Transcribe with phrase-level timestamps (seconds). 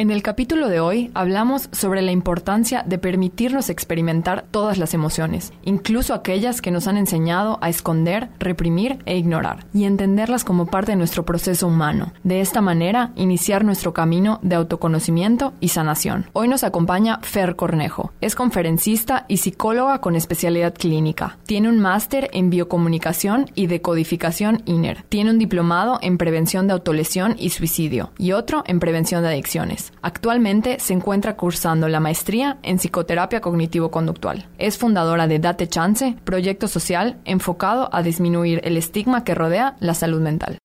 [0.00, 5.52] En el capítulo de hoy hablamos sobre la importancia de permitirnos experimentar todas las emociones,
[5.62, 10.92] incluso aquellas que nos han enseñado a esconder, reprimir e ignorar, y entenderlas como parte
[10.92, 12.14] de nuestro proceso humano.
[12.24, 16.30] De esta manera, iniciar nuestro camino de autoconocimiento y sanación.
[16.32, 18.10] Hoy nos acompaña Fer Cornejo.
[18.22, 21.36] Es conferencista y psicóloga con especialidad clínica.
[21.44, 25.04] Tiene un máster en biocomunicación y decodificación INER.
[25.10, 29.89] Tiene un diplomado en prevención de autolesión y suicidio y otro en prevención de adicciones.
[30.02, 34.48] Actualmente se encuentra cursando la maestría en psicoterapia cognitivo-conductual.
[34.58, 39.94] Es fundadora de Date Chance, proyecto social enfocado a disminuir el estigma que rodea la
[39.94, 40.58] salud mental.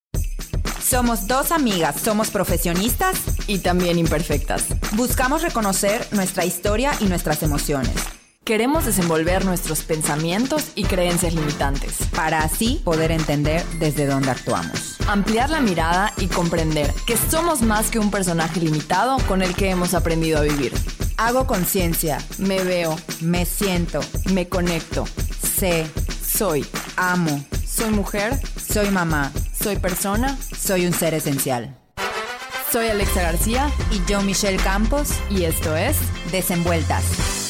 [0.79, 4.67] Somos dos amigas, somos profesionistas y también imperfectas.
[4.95, 8.24] Buscamos reconocer nuestra historia y nuestras emociones.
[8.45, 11.95] Queremos desenvolver nuestros pensamientos y creencias limitantes.
[12.16, 14.98] Para así poder entender desde dónde actuamos.
[15.08, 19.71] Ampliar la mirada y comprender que somos más que un personaje limitado con el que
[19.71, 20.73] hemos aprendido a vivir.
[21.18, 22.20] Hago conciencia.
[22.38, 22.95] Me veo.
[23.20, 24.02] Me siento.
[24.32, 25.05] Me conecto.
[25.57, 25.87] Sé.
[26.24, 26.63] Soy.
[26.98, 27.43] Amo.
[27.68, 28.40] Soy mujer.
[28.63, 29.32] Soy mamá.
[29.59, 30.37] Soy persona.
[30.55, 31.76] Soy un ser esencial.
[32.71, 33.71] Soy Alexa García.
[33.90, 35.09] Y yo Michelle Campos.
[35.32, 35.98] Y esto es
[36.32, 37.45] Desenvueltas.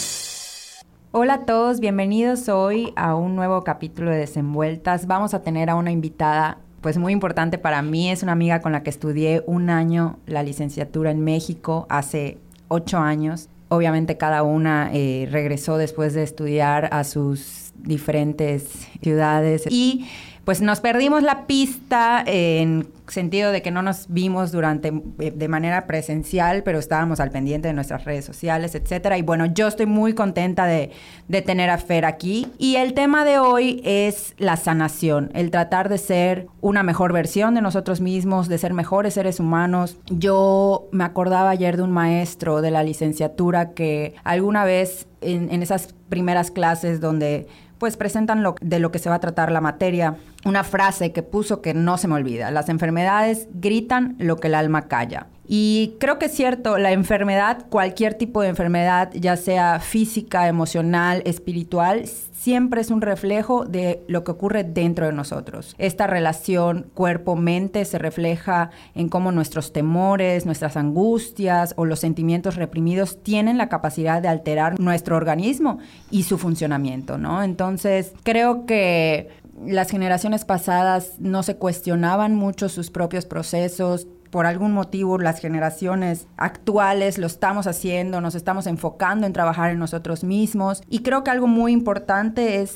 [1.18, 5.08] Hola a todos, bienvenidos hoy a un nuevo capítulo de Desenvueltas.
[5.08, 8.12] Vamos a tener a una invitada pues muy importante para mí.
[8.12, 12.98] Es una amiga con la que estudié un año la licenciatura en México hace ocho
[12.98, 13.48] años.
[13.70, 20.10] Obviamente cada una eh, regresó después de estudiar a sus diferentes ciudades y
[20.46, 25.48] pues nos perdimos la pista en sentido de que no nos vimos durante eh, de
[25.48, 29.18] manera presencial, pero estábamos al pendiente de nuestras redes sociales, etcétera.
[29.18, 30.92] Y bueno, yo estoy muy contenta de,
[31.28, 32.48] de tener a Fer aquí.
[32.58, 37.56] Y el tema de hoy es la sanación, el tratar de ser una mejor versión
[37.56, 39.98] de nosotros mismos, de ser mejores seres humanos.
[40.08, 45.64] Yo me acordaba ayer de un maestro de la licenciatura que alguna vez en, en
[45.64, 49.62] esas primeras clases donde pues presentan lo, de lo que se va a tratar la
[49.62, 50.16] materia,
[50.46, 52.52] una frase que puso que no se me olvida.
[52.52, 55.28] Las enfermedades gritan lo que el alma calla.
[55.48, 61.22] Y creo que es cierto, la enfermedad, cualquier tipo de enfermedad, ya sea física, emocional,
[61.26, 65.76] espiritual, siempre es un reflejo de lo que ocurre dentro de nosotros.
[65.78, 73.24] Esta relación cuerpo-mente se refleja en cómo nuestros temores, nuestras angustias o los sentimientos reprimidos
[73.24, 75.80] tienen la capacidad de alterar nuestro organismo
[76.12, 77.42] y su funcionamiento, ¿no?
[77.42, 79.30] Entonces, creo que
[79.66, 86.28] las generaciones pasadas no se cuestionaban mucho sus propios procesos, por algún motivo las generaciones
[86.36, 91.32] actuales lo estamos haciendo, nos estamos enfocando en trabajar en nosotros mismos y creo que
[91.32, 92.76] algo muy importante es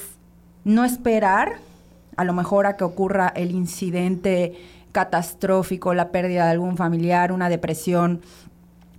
[0.64, 1.58] no esperar
[2.16, 4.56] a lo mejor a que ocurra el incidente
[4.94, 8.22] catastrófico, la pérdida de algún familiar, una depresión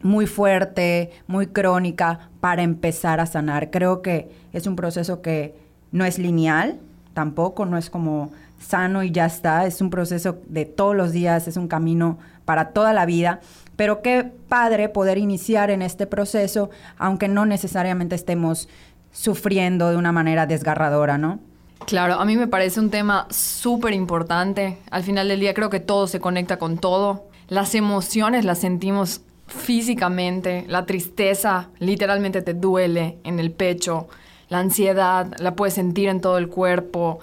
[0.03, 3.71] muy fuerte, muy crónica para empezar a sanar.
[3.71, 5.55] Creo que es un proceso que
[5.93, 6.79] no es lineal,
[7.15, 11.49] tampoco, no es como sano y ya está, es un proceso de todos los días,
[11.49, 13.41] es un camino para toda la vida,
[13.77, 18.69] pero qué padre poder iniciar en este proceso, aunque no necesariamente estemos
[19.11, 21.41] sufriendo de una manera desgarradora, ¿no?
[21.87, 24.79] Claro, a mí me parece un tema súper importante.
[24.91, 27.25] Al final del día creo que todo se conecta con todo.
[27.49, 34.09] Las emociones las sentimos físicamente, la tristeza literalmente te duele en el pecho,
[34.49, 37.19] la ansiedad la puedes sentir en todo el cuerpo,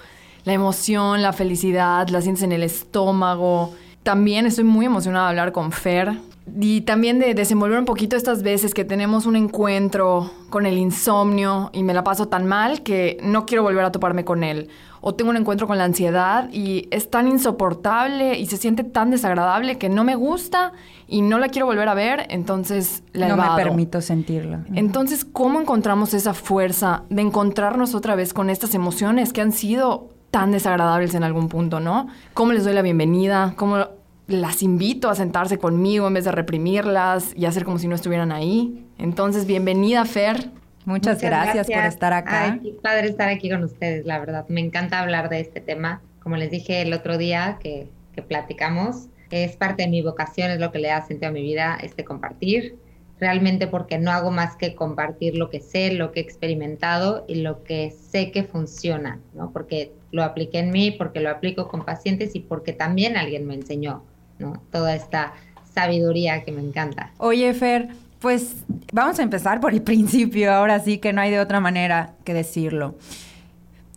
[0.48, 5.52] la emoción, la felicidad la sientes en el estómago, también estoy muy emocionada de hablar
[5.52, 6.16] con Fer
[6.58, 11.68] y también de desenvolver un poquito estas veces que tenemos un encuentro con el insomnio
[11.74, 14.68] y me la paso tan mal que no quiero volver a toparme con él.
[15.02, 19.10] O tengo un encuentro con la ansiedad y es tan insoportable y se siente tan
[19.10, 20.72] desagradable que no me gusta
[21.06, 24.64] y no la quiero volver a ver, entonces la No me permito sentirla.
[24.72, 30.08] Entonces, ¿cómo encontramos esa fuerza de encontrarnos otra vez con estas emociones que han sido
[30.30, 32.08] tan desagradables en algún punto, ¿no?
[32.34, 33.54] ¿Cómo les doy la bienvenida?
[33.56, 33.86] ¿Cómo
[34.28, 38.30] las invito a sentarse conmigo en vez de reprimirlas y hacer como si no estuvieran
[38.30, 38.86] ahí.
[38.98, 40.50] Entonces, bienvenida, Fer.
[40.84, 42.58] Muchas, gracias, por estar acá.
[42.62, 44.46] Ay, padre estar aquí con ustedes, la verdad.
[44.48, 46.02] Me encanta hablar de este tema.
[46.22, 50.60] Como les dije el otro día que, que platicamos, es parte de mi vocación, es
[50.60, 52.76] lo que le da sentido a mi vida, este compartir.
[53.20, 57.36] Realmente porque no hago más que compartir lo que sé, lo que he experimentado y
[57.36, 59.50] lo que sé que funciona, ¿no?
[59.50, 63.54] Porque lo apliqué en mí, porque lo aplico con pacientes y porque también alguien me
[63.54, 64.02] enseñó
[64.38, 64.62] ¿no?
[64.70, 65.34] Toda esta
[65.72, 67.12] sabiduría que me encanta.
[67.18, 67.88] Oye, Fer,
[68.20, 68.56] pues
[68.92, 72.34] vamos a empezar por el principio, ahora sí que no hay de otra manera que
[72.34, 72.94] decirlo.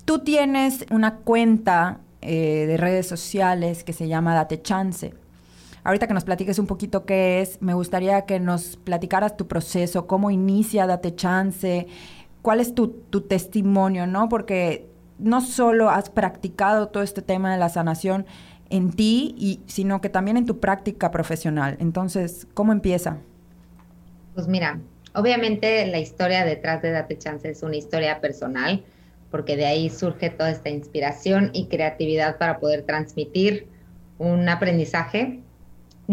[0.05, 5.13] Tú tienes una cuenta eh, de redes sociales que se llama Date Chance.
[5.83, 10.07] Ahorita que nos platiques un poquito qué es, me gustaría que nos platicaras tu proceso,
[10.07, 11.87] cómo inicia, date chance,
[12.41, 14.29] cuál es tu, tu testimonio, ¿no?
[14.29, 14.87] Porque
[15.19, 18.25] no solo has practicado todo este tema de la sanación
[18.69, 21.77] en ti, y, sino que también en tu práctica profesional.
[21.79, 23.17] Entonces, ¿cómo empieza?
[24.33, 24.79] Pues mira,
[25.13, 28.83] obviamente la historia detrás de Date Chance es una historia personal,
[29.29, 33.67] porque de ahí surge toda esta inspiración y creatividad para poder transmitir
[34.17, 35.41] un aprendizaje.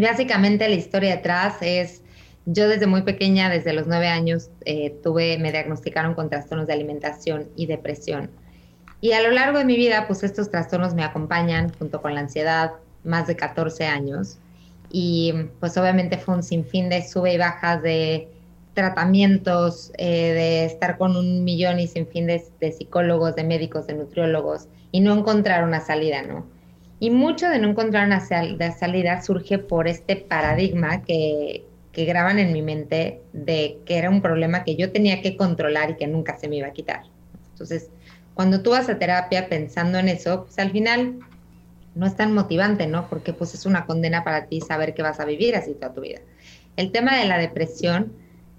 [0.01, 2.03] Básicamente la historia detrás es,
[2.47, 6.73] yo desde muy pequeña, desde los nueve años, eh, tuve, me diagnosticaron con trastornos de
[6.73, 8.31] alimentación y depresión.
[9.01, 12.21] Y a lo largo de mi vida, pues estos trastornos me acompañan junto con la
[12.21, 12.73] ansiedad
[13.03, 14.39] más de 14 años.
[14.91, 18.29] Y pues obviamente fue un sinfín de sube y bajas de
[18.75, 23.95] tratamientos, eh, de estar con un millón y sinfín de, de psicólogos, de médicos, de
[23.95, 26.47] nutriólogos y no encontrar una salida, ¿no?
[27.01, 32.53] Y mucho de no encontrar una salida surge por este paradigma que, que graban en
[32.53, 36.39] mi mente de que era un problema que yo tenía que controlar y que nunca
[36.39, 37.03] se me iba a quitar.
[37.53, 37.91] Entonces,
[38.35, 41.19] cuando tú vas a terapia pensando en eso, pues al final
[41.95, 43.09] no es tan motivante, ¿no?
[43.09, 46.03] Porque pues es una condena para ti saber que vas a vivir así toda tu
[46.03, 46.21] vida.
[46.77, 48.13] El tema de la depresión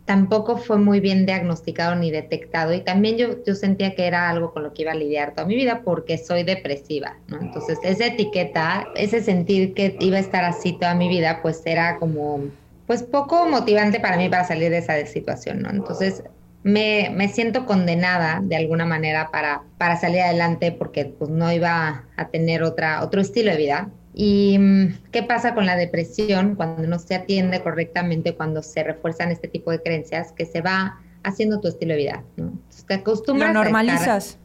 [0.09, 4.51] tampoco fue muy bien diagnosticado ni detectado y también yo, yo sentía que era algo
[4.51, 7.15] con lo que iba a lidiar toda mi vida porque soy depresiva.
[7.29, 11.99] Entonces esa etiqueta, ese sentir que iba a estar así toda mi vida, pues era
[11.99, 12.41] como,
[12.87, 15.63] pues poco motivante para mí para salir de esa situación.
[15.69, 16.23] Entonces
[16.63, 22.05] me, me, siento condenada de alguna manera para, para salir adelante porque pues no iba
[22.17, 23.89] a tener otra, otro estilo de vida.
[24.13, 29.31] ¿Y mm, qué pasa con la depresión cuando no se atiende correctamente, cuando se refuerzan
[29.31, 32.23] este tipo de creencias, que se va haciendo tu estilo de vida?
[32.37, 32.53] ¿no?
[32.87, 34.37] te acostumbras lo normalizas.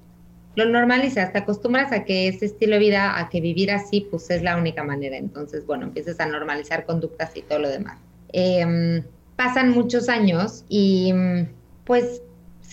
[0.54, 4.30] lo normalizas, te acostumbras a que ese estilo de vida, a que vivir así, pues
[4.30, 5.16] es la única manera.
[5.16, 7.98] Entonces, bueno, empiezas a normalizar conductas y todo lo demás.
[8.32, 9.02] Em,
[9.36, 11.46] pasan muchos años y mm,
[11.84, 12.22] pues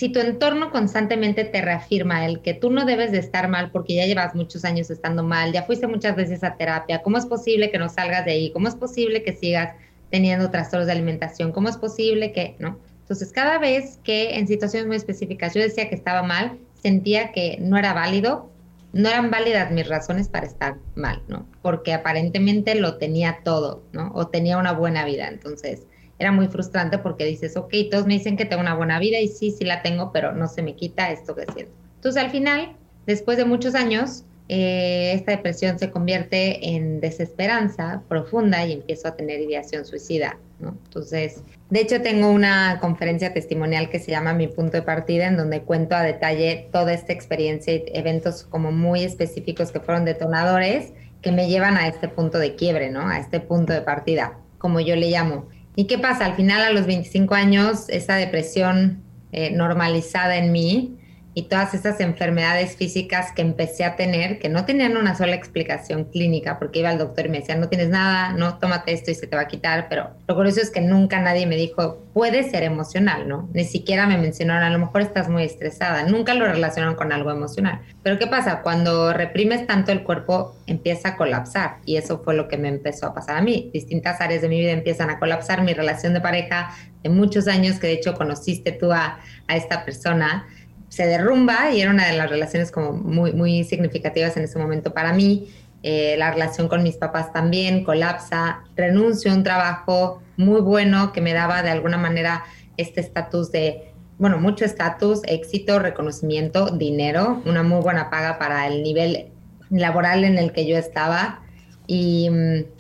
[0.02, 3.94] si tu entorno constantemente te reafirma el que tú no debes de estar mal porque
[3.94, 7.70] ya llevas muchos años estando mal, ya fuiste muchas veces a terapia, ¿cómo es posible
[7.70, 8.52] que no salgas de ahí?
[8.52, 9.76] ¿Cómo es posible que sigas
[10.10, 11.52] teniendo trastornos de alimentación?
[11.52, 12.80] ¿Cómo es posible que, no?
[13.02, 17.60] Entonces, cada vez que en situaciones muy específicas yo decía que estaba mal, sentía que
[17.62, 18.50] no era válido,
[18.94, 21.46] no eran válidas mis razones para estar mal, ¿no?
[21.62, 24.12] Porque aparentemente lo tenía todo, ¿no?
[24.16, 25.28] O tenía una buena vida.
[25.28, 25.84] Entonces,
[26.22, 29.28] era muy frustrante porque dices, ok, todos me dicen que tengo una buena vida y
[29.28, 31.74] sí, sí la tengo, pero no se me quita esto que siento.
[31.96, 32.76] Entonces al final,
[33.08, 39.16] después de muchos años, eh, esta depresión se convierte en desesperanza profunda y empiezo a
[39.16, 40.38] tener ideación suicida.
[40.60, 40.78] ¿no?
[40.86, 41.42] Entonces,
[41.72, 45.62] de hecho tengo una conferencia testimonial que se llama Mi punto de partida, en donde
[45.62, 50.94] cuento a detalle toda esta experiencia y eventos como muy específicos que fueron detonadores
[51.24, 53.08] que me llevan a este punto de quiebre, ¿no?
[53.08, 55.48] A este punto de partida, como yo le llamo.
[55.82, 56.26] ¿Y qué pasa?
[56.26, 59.02] Al final, a los 25 años, esa depresión
[59.32, 61.00] eh, normalizada en mí
[61.34, 66.06] y todas esas enfermedades físicas que empecé a tener, que no tenían una sola explicación
[66.06, 69.16] clínica, porque iba al doctor y me decía, no tienes nada, no, tómate esto y
[69.16, 72.50] se te va a quitar, pero lo curioso es que nunca nadie me dijo, puede
[72.50, 73.50] ser emocional, ¿no?
[73.54, 77.32] Ni siquiera me mencionaron, a lo mejor estás muy estresada, nunca lo relacionaron con algo
[77.32, 77.82] emocional.
[78.04, 78.62] Pero ¿qué pasa?
[78.62, 83.06] Cuando reprimes tanto el cuerpo, empieza a colapsar y eso fue lo que me empezó
[83.08, 83.70] a pasar a mí.
[83.74, 87.80] Distintas áreas de mi vida empiezan a colapsar, mi relación de pareja de muchos años,
[87.80, 90.48] que de hecho conociste tú a, a esta persona,
[90.92, 94.94] se derrumba y era una de las relaciones como muy, muy significativas en ese momento
[94.94, 95.48] para mí.
[95.84, 101.22] Eh, la relación con mis papás también colapsa, renuncio a un trabajo muy bueno que
[101.22, 102.44] me daba de alguna manera
[102.76, 108.84] este estatus de, bueno, mucho estatus, éxito, reconocimiento, dinero, una muy buena paga para el
[108.84, 109.28] nivel
[109.70, 111.40] laboral en el que yo estaba.
[111.88, 112.30] Y,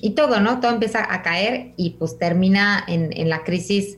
[0.01, 0.60] y todo, ¿no?
[0.60, 3.98] Todo empieza a caer y pues termina en, en la crisis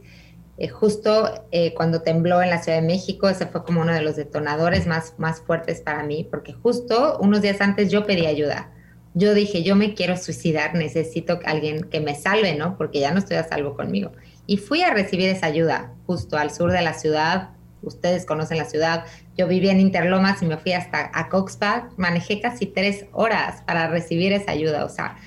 [0.63, 4.01] eh, justo eh, cuando tembló en la Ciudad de México, ese fue como uno de
[4.01, 8.72] los detonadores más, más fuertes para mí, porque justo unos días antes yo pedí ayuda.
[9.13, 12.77] Yo dije, yo me quiero suicidar, necesito alguien que me salve, ¿no?
[12.77, 14.13] Porque ya no estoy a salvo conmigo.
[14.48, 17.50] Y fui a recibir esa ayuda justo al sur de la ciudad.
[17.82, 19.03] Ustedes conocen la ciudad.
[19.36, 21.91] Yo vivía en Interlomas y me fui hasta a Coxpac.
[21.98, 24.86] Manejé casi tres horas para recibir esa ayuda.
[24.86, 25.17] O sea,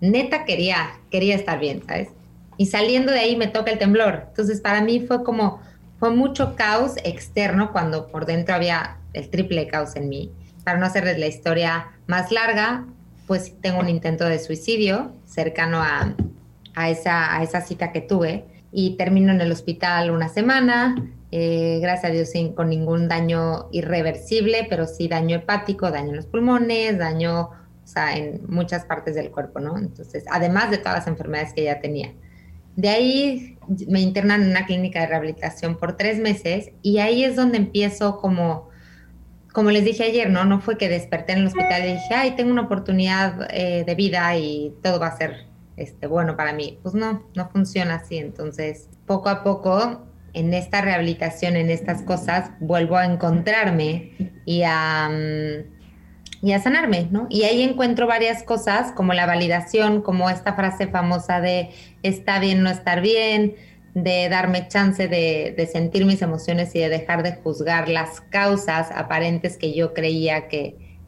[0.00, 2.10] neta quería, quería estar bien, ¿sabes?
[2.56, 4.26] Y saliendo de ahí me toca el temblor.
[4.28, 5.60] Entonces para mí fue como,
[5.98, 10.32] fue mucho caos externo cuando por dentro había el triple caos en mí.
[10.64, 12.84] Para no hacerles la historia más larga,
[13.26, 16.14] pues tengo un intento de suicidio cercano a,
[16.74, 20.94] a, esa, a esa cita que tuve y termino en el hospital una semana,
[21.32, 26.16] eh, gracias a Dios sin, con ningún daño irreversible, pero sí daño hepático, daño en
[26.16, 29.76] los pulmones, daño o en muchas partes del cuerpo, ¿no?
[29.78, 32.12] Entonces, además de todas las enfermedades que ya tenía.
[32.76, 37.34] De ahí me internan en una clínica de rehabilitación por tres meses y ahí es
[37.36, 38.68] donde empiezo como,
[39.52, 40.44] como les dije ayer, ¿no?
[40.44, 43.94] No fue que desperté en el hospital y dije, ay, tengo una oportunidad eh, de
[43.94, 46.78] vida y todo va a ser este, bueno para mí.
[46.82, 48.18] Pues no, no funciona así.
[48.18, 54.12] Entonces, poco a poco, en esta rehabilitación, en estas cosas, vuelvo a encontrarme
[54.44, 55.08] y a...
[55.10, 55.75] Mm,
[56.42, 57.26] y a sanarme, ¿no?
[57.30, 61.70] Y ahí encuentro varias cosas, como la validación, como esta frase famosa de
[62.02, 63.56] está bien no estar bien,
[63.96, 69.56] de darme chance de, sentir mis emociones y de dejar de juzgar las causas aparentes
[69.56, 70.98] que yo creía que,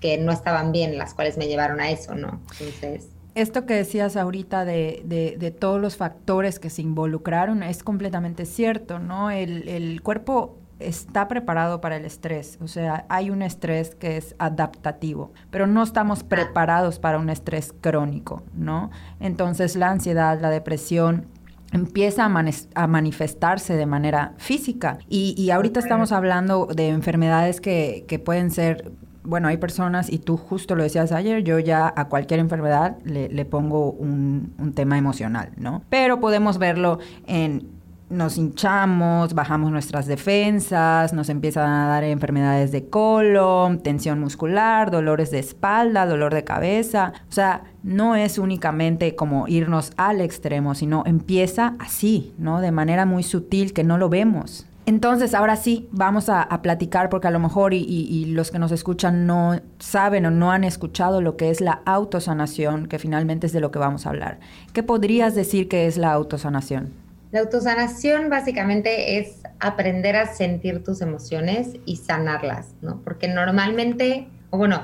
[0.00, 2.40] que no estaban bien, las cuales me llevaron a eso, ¿no?
[2.58, 3.10] Entonces...
[3.34, 5.02] Esto que decías ahorita de,
[5.38, 9.30] de, todos los factores que se involucraron es completamente cierto, ¿no?
[9.30, 12.58] El, el cuerpo está preparado para el estrés.
[12.60, 17.74] O sea, hay un estrés que es adaptativo, pero no estamos preparados para un estrés
[17.80, 18.90] crónico, ¿no?
[19.20, 21.26] Entonces la ansiedad, la depresión,
[21.72, 24.98] empieza a, manifestarse de manera física.
[25.08, 30.74] Y, ahorita estamos hablando de enfermedades que, pueden ser bueno, hay personas, y tú justo
[30.74, 35.82] lo decías ayer, yo ya a cualquier enfermedad le, pongo un, un, tema emocional, ¿no?
[35.90, 37.68] Pero podemos verlo en
[38.10, 45.30] nos hinchamos, bajamos nuestras defensas, nos empiezan a dar enfermedades de colon, tensión muscular, dolores
[45.30, 47.12] de espalda, dolor de cabeza.
[47.28, 52.60] O sea, no es únicamente como irnos al extremo, sino empieza así, ¿no?
[52.60, 54.66] De manera muy sutil que no lo vemos.
[54.86, 59.24] Entonces, ahora sí, vamos a, platicar porque a lo mejor y, los que nos escuchan
[59.24, 63.60] no saben o no han escuchado lo que es la autosanación, que finalmente es de
[63.60, 64.40] lo que vamos a hablar.
[64.72, 66.92] ¿Qué podrías decir que es la autosanación?
[67.32, 73.00] La autosanación básicamente es aprender a sentir tus emociones y sanarlas, ¿no?
[73.02, 74.82] Porque normalmente, o bueno,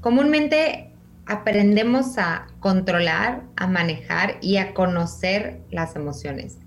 [0.00, 0.90] comúnmente
[1.26, 6.58] aprendemos a controlar, a manejar y a conocer las emociones,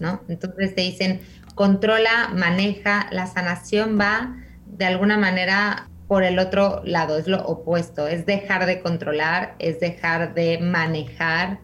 [0.00, 0.20] ¿no?
[0.28, 1.20] Entonces te dicen,
[1.54, 4.36] controla, maneja, la sanación va
[4.66, 9.80] de alguna manera por el otro lado, es lo opuesto, es dejar de controlar, es
[9.80, 11.58] dejar de manejar,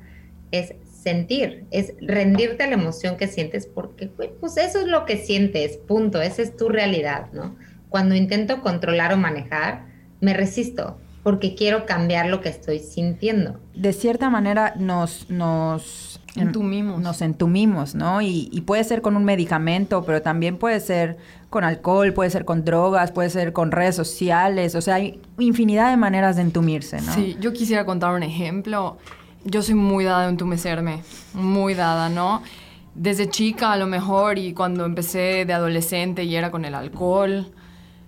[0.50, 5.16] es sentir, es rendirte a la emoción que sientes, porque pues eso es lo que
[5.16, 7.56] sientes, punto, esa es tu realidad, ¿no?
[7.88, 9.86] Cuando intento controlar o manejar,
[10.20, 13.58] me resisto, porque quiero cambiar lo que estoy sintiendo.
[13.74, 17.00] De cierta manera nos, nos entumimos.
[17.00, 18.20] Nos entumimos, ¿no?
[18.20, 21.16] Y, y, puede ser con un medicamento, pero también puede ser
[21.48, 25.90] con alcohol, puede ser con drogas, puede ser con redes sociales, o sea, hay infinidad
[25.90, 27.12] de maneras de entumirse, ¿no?
[27.12, 28.98] Sí, yo quisiera contar un ejemplo
[29.44, 31.02] yo soy muy dada a entumecerme,
[31.34, 32.42] muy dada, ¿no?
[32.94, 37.46] Desde chica a lo mejor y cuando empecé de adolescente y era con el alcohol,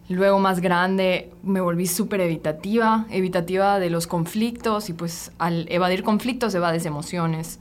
[0.09, 6.03] luego más grande me volví súper evitativa, evitativa de los conflictos y pues al evadir
[6.03, 7.61] conflictos evades emociones,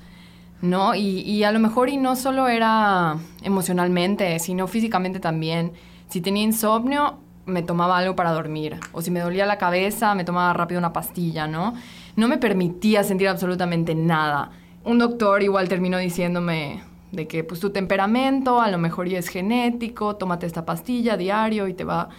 [0.62, 0.96] ¿no?
[0.96, 5.72] Y, y a lo mejor y no solo era emocionalmente, sino físicamente también.
[6.10, 7.20] Si tenía insomnio,
[7.51, 8.79] me tomaba algo para dormir.
[8.91, 11.74] O si me dolía la cabeza, me tomaba rápido una pastilla, ¿no?
[12.15, 14.51] no me permitía sentir absolutamente nada.
[14.84, 19.27] Un doctor igual terminó diciéndome de que pues tu temperamento a lo mejor ya es
[19.27, 22.10] genético, tómate esta pastilla diario y te va,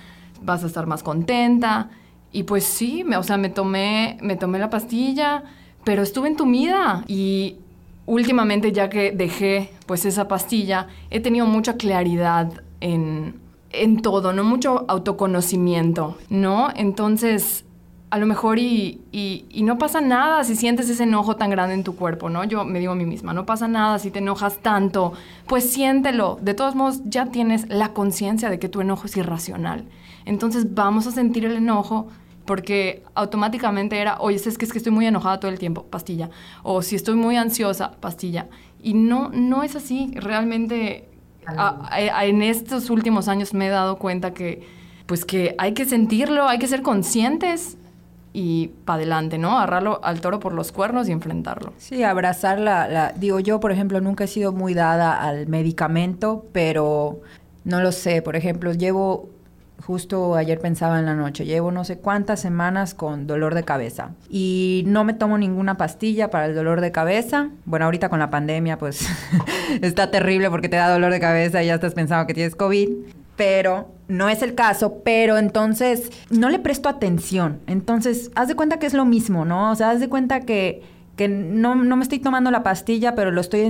[0.43, 1.91] vas a estar más contenta.
[2.31, 5.43] Y pues sí, me, o sea, me tomé, me tomé la pastilla,
[5.85, 7.57] pero estuve entumida y
[8.07, 13.42] últimamente ya que dejé pues esa pastilla, he tenido mucha claridad en,
[13.73, 14.45] en todo, ¿no?
[14.45, 16.69] Mucho autoconocimiento, ¿no?
[16.75, 17.65] Entonces,
[18.11, 21.83] a lo mejor y, y, no pasa nada si sientes ese enojo tan grande en
[21.83, 22.45] tu cuerpo, ¿no?
[22.45, 25.15] Yo me digo a mí misma, no pasa nada si te enojas tanto,
[25.47, 26.39] pues siéntelo.
[26.43, 29.87] De todos modos, ya tienes la conciencia de que tu enojo es irracional.
[30.27, 32.09] Entonces vamos a sentir el enojo
[32.45, 36.29] porque automáticamente era, oye, es que, es que estoy muy enojada todo el tiempo, pastilla.
[36.63, 38.49] O si estoy muy ansiosa, pastilla.
[38.83, 40.13] Y no, no es así.
[40.17, 41.09] Realmente
[41.47, 44.63] en estos últimos años me he dado cuenta que
[45.07, 47.77] pues que hay que sentirlo, hay que ser conscientes
[48.33, 49.59] y para adelante, ¿no?
[49.59, 51.73] Agarrarlo al toro por los cuernos y enfrentarlo.
[51.77, 57.21] Sí, abrazar la, Digo, yo, por ejemplo, nunca he sido muy dada al medicamento, pero
[57.65, 58.23] no lo sé.
[58.23, 59.29] Por ejemplo, llevo,
[59.87, 64.11] justo ayer pensaba en la noche, llevo no sé cuántas semanas con dolor de cabeza
[64.31, 67.51] y no me tomo ninguna pastilla para el dolor de cabeza.
[67.65, 69.09] Bueno, ahorita con la pandemia, pues
[69.83, 72.89] está terrible porque te da dolor de cabeza y ya estás pensando que tienes COVID
[73.37, 77.61] pero no es el caso, pero entonces no le presto atención.
[77.67, 79.73] Entonces, haz de cuenta que es lo mismo, ¿no?
[79.73, 80.83] O sea, haz de cuenta que,
[81.17, 83.63] que no, no me estoy tomando la pastilla, pero lo estoy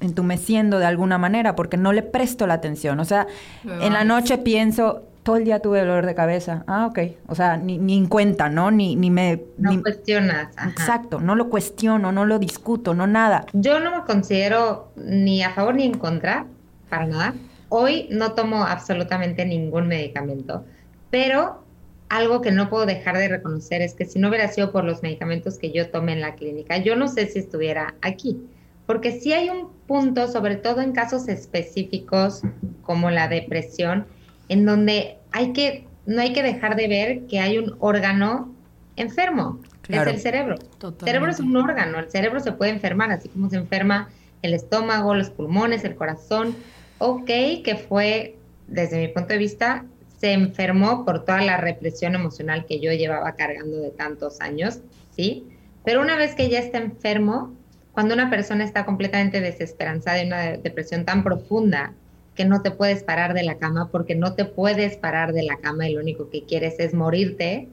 [0.00, 3.00] entumeciendo de alguna manera porque no le presto la atención.
[3.00, 3.26] O sea,
[3.64, 6.64] en la noche pienso, todo el día tuve dolor de cabeza.
[6.66, 6.98] Ah, ok.
[7.28, 8.70] O sea, ni, ni en cuenta, ¿no?
[8.70, 9.42] Ni, ni me...
[9.58, 10.48] No cuestionas.
[10.66, 13.46] Exacto, no lo cuestiono, no lo discuto, no nada.
[13.52, 16.46] Yo no me considero ni a favor ni en contra,
[16.88, 17.34] para nada.
[17.68, 20.64] Hoy no tomo absolutamente ningún medicamento,
[21.10, 21.62] pero
[22.08, 25.02] algo que no puedo dejar de reconocer es que si no hubiera sido por los
[25.02, 28.44] medicamentos que yo tomé en la clínica, yo no sé si estuviera aquí.
[28.86, 32.42] Porque si hay un punto, sobre todo en casos específicos
[32.82, 34.06] como la depresión,
[34.50, 38.52] en donde hay que, no hay que dejar de ver que hay un órgano
[38.96, 40.56] enfermo, es el cerebro.
[40.82, 44.10] El cerebro es un órgano, el cerebro se puede enfermar, así como se enferma
[44.42, 46.56] el estómago, los pulmones, el corazón.
[46.98, 49.84] Ok, que fue, desde mi punto de vista,
[50.18, 54.80] se enfermó por toda la represión emocional que yo llevaba cargando de tantos años,
[55.12, 55.46] ¿sí?
[55.84, 57.54] Pero una vez que ya está enfermo,
[57.92, 61.94] cuando una persona está completamente desesperanzada y una depresión tan profunda
[62.40, 65.58] que no te puedes parar de la cama porque no te puedes parar de la
[65.58, 67.68] cama y lo único que quieres es morirte,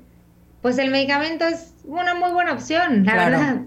[0.61, 3.61] pues el medicamento es una muy buena opción, la verdad,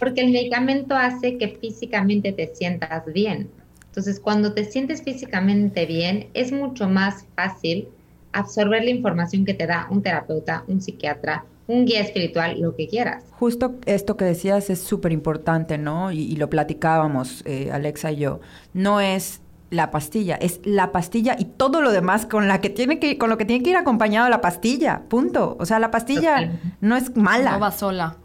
[0.00, 3.48] porque el medicamento hace que físicamente te sientas bien.
[3.86, 7.86] Entonces, cuando te sientes físicamente bien, es mucho más fácil
[8.32, 12.88] absorber la información que te da un terapeuta, un psiquiatra, un guía espiritual, lo que
[12.88, 13.22] quieras.
[13.38, 16.10] Justo esto que decías es súper importante, ¿no?
[16.10, 18.40] Y, lo platicábamos, eh, Alexa y yo.
[18.74, 22.98] No es la pastilla, es la pastilla y todo lo demás con la que tiene
[22.98, 25.56] que con lo que tiene que ir acompañado la pastilla, punto.
[25.58, 27.52] O sea, la pastilla no es mala.
[27.52, 28.16] No va sola.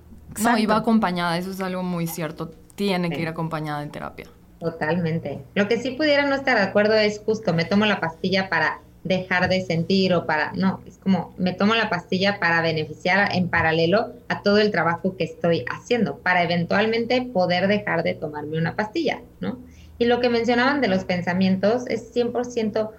[0.41, 2.51] No, y va acompañada, eso es algo muy cierto.
[2.75, 4.27] Tiene que ir acompañada en terapia.
[4.59, 5.41] Totalmente.
[5.53, 8.79] Lo que sí pudiera no estar de acuerdo es justo, me tomo la pastilla para
[9.03, 13.49] dejar de sentir o para, no, es como me tomo la pastilla para beneficiar en
[13.49, 18.75] paralelo a todo el trabajo que estoy haciendo, para eventualmente poder dejar de tomarme una
[18.75, 19.59] pastilla, ¿no?
[19.97, 22.91] Y lo que mencionaban de los pensamientos es 100%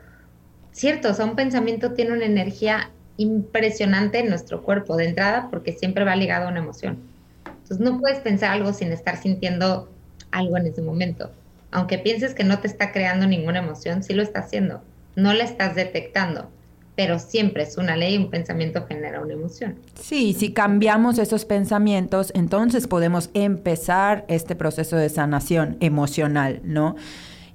[0.73, 5.73] cierto, o sea, un pensamiento tiene una energía impresionante en nuestro cuerpo de entrada porque
[5.73, 6.99] siempre va ligado a una emoción.
[7.47, 9.91] Entonces no puedes pensar algo sin estar sintiendo
[10.31, 11.31] algo en ese momento.
[11.71, 14.83] Aunque pienses que no te está creando ninguna emoción, sí lo está haciendo
[15.17, 16.51] no la estás detectando,
[16.97, 19.77] pero siempre es una ley, un pensamiento genera una emoción.
[20.01, 26.97] Sí, si cambiamos esos pensamientos, entonces podemos empezar este proceso de sanación emocional, ¿no?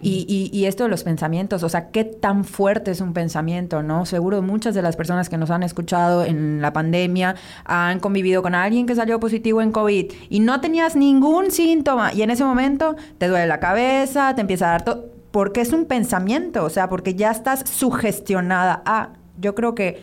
[0.03, 4.07] Y, y, esto de los pensamientos, o sea, qué tan fuerte es un pensamiento, ¿no?
[4.07, 8.55] Seguro muchas de las personas que nos han escuchado en la pandemia han convivido con
[8.55, 12.95] alguien que salió positivo en COVID y no tenías ningún síntoma y en ese momento
[13.19, 16.89] te duele la cabeza, te empieza a dar todo porque es un pensamiento, o sea,
[16.89, 20.01] porque ya estás sugestionada a, yo creo que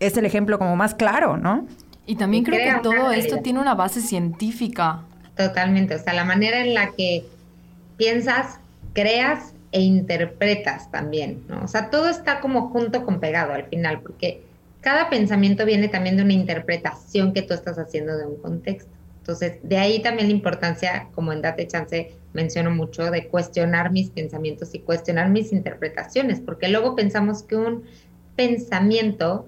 [0.00, 1.66] es el ejemplo como más claro, ¿no?
[2.06, 5.02] Y también creo que todo esto tiene una base científica.
[5.36, 7.24] Totalmente, o sea, la manera en la que
[7.96, 8.58] piensas,
[8.92, 11.62] creas e interpretas también, ¿no?
[11.62, 14.42] O sea, todo está como junto con pegado al final, porque
[14.80, 18.90] cada pensamiento viene también de una interpretación que tú estás haciendo de un contexto.
[19.18, 24.10] Entonces, de ahí también la importancia, como en Date Chance menciono mucho, de cuestionar mis
[24.10, 27.84] pensamientos y cuestionar mis interpretaciones, porque luego pensamos que un
[28.36, 29.46] pensamiento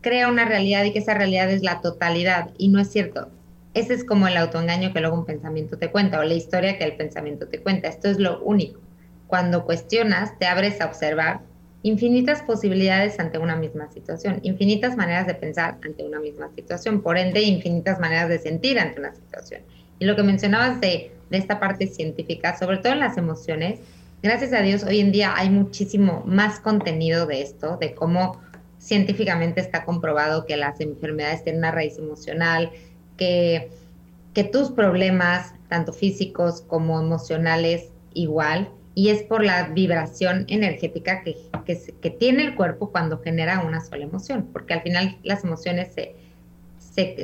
[0.00, 3.28] crea una realidad y que esa realidad es la totalidad, y no es cierto.
[3.74, 6.84] Ese es como el autoengaño que luego un pensamiento te cuenta, o la historia que
[6.84, 7.88] el pensamiento te cuenta.
[7.88, 8.80] Esto es lo único.
[9.26, 11.40] Cuando cuestionas, te abres a observar
[11.82, 17.18] infinitas posibilidades ante una misma situación, infinitas maneras de pensar ante una misma situación, por
[17.18, 19.62] ende, infinitas maneras de sentir ante una situación.
[19.98, 23.80] Y lo que mencionabas de, de esta parte científica, sobre todo en las emociones,
[24.26, 28.40] gracias a Dios hoy en día hay muchísimo más contenido de esto, de cómo
[28.78, 32.70] científicamente está comprobado que las enfermedades tienen una raíz emocional,
[33.16, 33.70] que,
[34.34, 41.36] que tus problemas, tanto físicos como emocionales, igual, y es por la vibración energética que,
[42.00, 46.16] que, tiene el cuerpo cuando genera una sola emoción, porque al final las emociones se,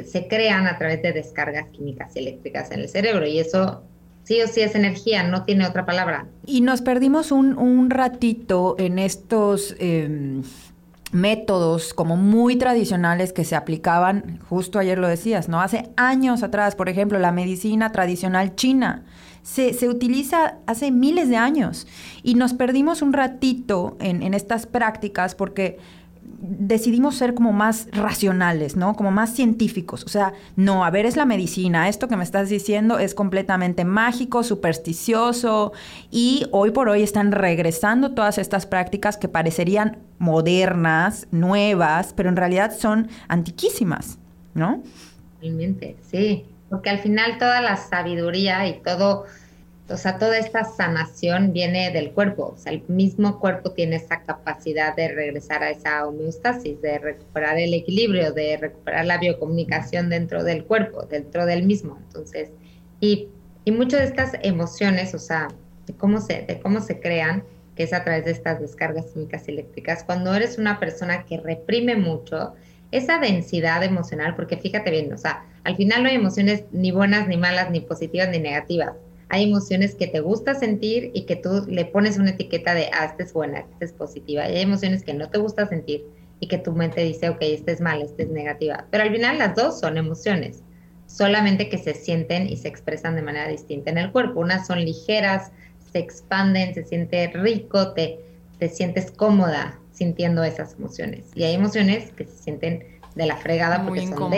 [0.04, 3.82] se, crean a través de descargas químicas y eléctricas en el cerebro y eso
[4.24, 6.26] sí o sí es energía, no tiene otra palabra.
[6.46, 9.74] Y nos perdimos un, un ratito en estos...
[9.78, 10.42] Em,
[11.12, 15.60] métodos como muy tradicionales que se aplicaban, justo ayer lo decías, ¿no?
[15.60, 19.04] Hace años atrás, por ejemplo, la medicina tradicional china
[19.42, 21.86] se, se utiliza hace miles de años
[22.22, 25.78] y nos perdimos un ratito en, en estas prácticas porque
[26.42, 28.94] decidimos ser como más racionales, ¿no?
[28.94, 30.02] Como más científicos.
[30.04, 31.88] O sea, no, a ver, es la medicina.
[31.88, 35.72] Esto que me estás diciendo es completamente mágico, supersticioso.
[36.10, 42.36] Y hoy por hoy están regresando todas estas prácticas que parecerían modernas, nuevas, pero en
[42.36, 44.18] realidad son antiquísimas,
[44.54, 44.82] ¿no?
[45.40, 46.44] Realmente, sí.
[46.68, 49.26] Porque al final toda la sabiduría y todo
[49.92, 54.22] o sea, toda esta sanación viene del cuerpo, o sea, el mismo cuerpo tiene esa
[54.22, 60.44] capacidad de regresar a esa homeostasis, de recuperar el equilibrio, de recuperar la biocomunicación dentro
[60.44, 61.98] del cuerpo, dentro del mismo.
[62.06, 62.50] Entonces,
[63.00, 63.28] y,
[63.64, 65.48] y muchas de estas emociones, o sea,
[65.98, 67.44] cómo, se, de cómo se crean,
[67.76, 71.96] que es a través de estas descargas químicas eléctricas, cuando eres una persona que reprime
[71.96, 72.54] mucho,
[72.90, 77.26] esa densidad emocional, porque fíjate bien, o sea, al final no hay emociones ni buenas,
[77.28, 78.92] ni malas, ni positivas, ni negativas
[79.32, 83.06] hay emociones que te gusta sentir y que tú le pones una etiqueta de, ah,
[83.06, 84.46] esta es buena, esta es positiva.
[84.46, 86.04] Y hay emociones que no te gusta sentir
[86.38, 88.84] y que tu mente dice, ok, esta es mala, esta es negativa.
[88.90, 90.62] Pero al final las dos son emociones,
[91.06, 94.40] solamente que se sienten y se expresan de manera distinta en el cuerpo.
[94.40, 95.50] Unas son ligeras,
[95.90, 98.20] se expanden, se siente rico, te,
[98.58, 101.30] te sientes cómoda sintiendo esas emociones.
[101.34, 104.30] Y hay emociones que se sienten de la fregada porque son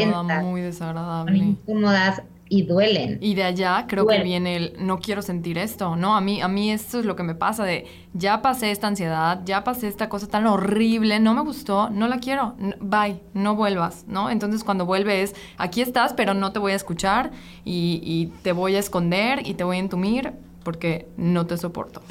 [0.45, 1.37] muy desagradable.
[1.37, 3.19] Son incómodas, y duelen.
[3.21, 6.17] Y de allá creo que viene el no quiero sentir esto, ¿no?
[6.17, 9.41] A mí, a mí esto es lo que me pasa de ya pasé esta ansiedad,
[9.45, 14.05] ya pasé esta cosa tan horrible, no me gustó, no la quiero, bye, no vuelvas,
[14.07, 14.31] ¿no?
[14.31, 17.33] Entonces cuando vuelves, aquí estás, pero no te voy a escuchar
[17.65, 22.03] y, y te voy a esconder y te voy a entumir porque no te soporto.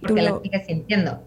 [0.00, 1.20] Porque la sigues sintiendo.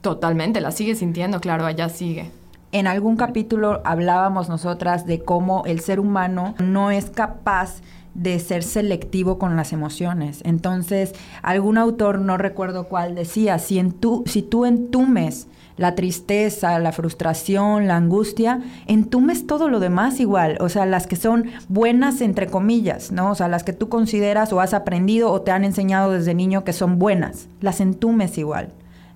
[0.00, 2.30] Totalmente, la sigues sintiendo, claro, allá sigue.
[2.72, 7.82] En algún capítulo hablábamos nosotras de cómo el ser humano no es capaz
[8.14, 10.40] de ser selectivo con las emociones.
[10.44, 15.46] Entonces, algún autor, no recuerdo cuál, decía, si, en tu, si tú entumes
[15.76, 21.16] la tristeza, la frustración, la angustia, entumes todo lo demás igual, o sea, las que
[21.16, 23.30] son buenas entre comillas, ¿no?
[23.30, 26.64] O sea, las que tú consideras o has aprendido o te han enseñado desde niño
[26.64, 28.68] que son buenas, las entumes igual.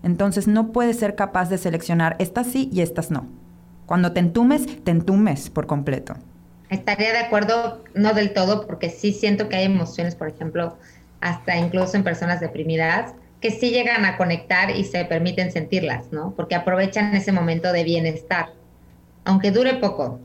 [0.02, 3.26] Entonces no puedes ser capaz de seleccionar estas sí y estas no.
[3.85, 6.14] Cuando te entumes, te entumes por completo.
[6.70, 10.79] Estaría de acuerdo, no del todo, porque sí siento que hay emociones, por ejemplo,
[11.20, 16.33] hasta incluso en personas deprimidas, que sí llegan a conectar y se permiten sentirlas, ¿no?
[16.35, 18.55] Porque aprovechan ese momento de bienestar,
[19.24, 20.18] aunque dure poco.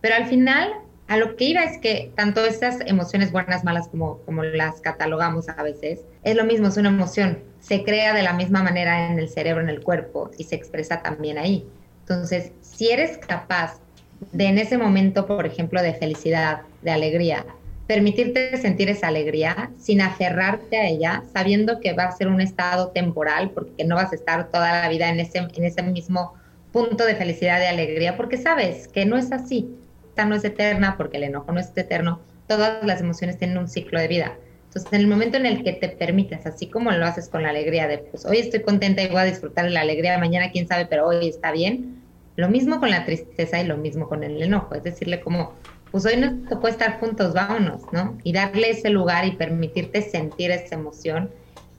[0.00, 0.72] Pero al final,
[1.08, 5.48] a lo que iba es que tanto estas emociones buenas, malas, como, como las catalogamos
[5.48, 7.40] a veces, es lo mismo, es una emoción.
[7.60, 11.02] Se crea de la misma manera en el cerebro, en el cuerpo, y se expresa
[11.02, 11.68] también ahí.
[12.00, 13.81] Entonces, si eres capaz
[14.30, 17.44] de en ese momento, por ejemplo, de felicidad, de alegría,
[17.86, 22.88] permitirte sentir esa alegría sin aferrarte a ella, sabiendo que va a ser un estado
[22.88, 26.34] temporal, porque no vas a estar toda la vida en ese, en ese mismo
[26.72, 29.68] punto de felicidad, de alegría, porque sabes que no es así.
[30.08, 32.20] Esta no es eterna, porque el enojo no es eterno.
[32.46, 34.36] Todas las emociones tienen un ciclo de vida.
[34.66, 37.50] Entonces, en el momento en el que te permites, así como lo haces con la
[37.50, 40.66] alegría de, pues hoy estoy contenta y voy a disfrutar de la alegría, mañana quién
[40.66, 42.01] sabe, pero hoy está bien,
[42.36, 45.54] lo mismo con la tristeza y lo mismo con el enojo, es decirle como,
[45.90, 48.16] pues hoy no se puede estar juntos, vámonos, ¿no?
[48.22, 51.30] Y darle ese lugar y permitirte sentir esa emoción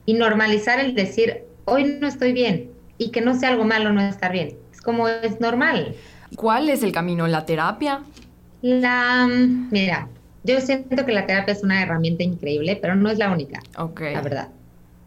[0.06, 4.00] y normalizar el decir, hoy no estoy bien y que no sea algo malo no
[4.02, 4.56] estar bien.
[4.72, 5.94] Es como es normal.
[6.36, 7.26] ¿Cuál es el camino?
[7.26, 8.02] ¿La terapia?
[8.62, 10.08] La, mira,
[10.44, 13.60] yo siento que la terapia es una herramienta increíble, pero no es la única.
[13.76, 14.00] Ok.
[14.00, 14.48] La verdad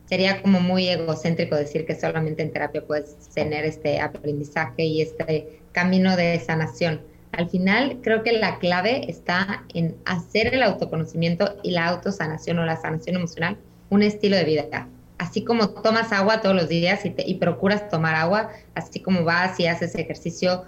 [0.07, 5.61] sería como muy egocéntrico decir que solamente en terapia puedes tener este aprendizaje y este
[5.73, 7.01] camino de sanación.
[7.33, 12.65] Al final, creo que la clave está en hacer el autoconocimiento y la autosanación o
[12.65, 13.57] la sanación emocional
[13.89, 14.87] un estilo de vida.
[15.17, 19.65] Así como tomas agua todos los días y, procuras tomar agua, así como vas y
[19.65, 20.63] haces ejercicio,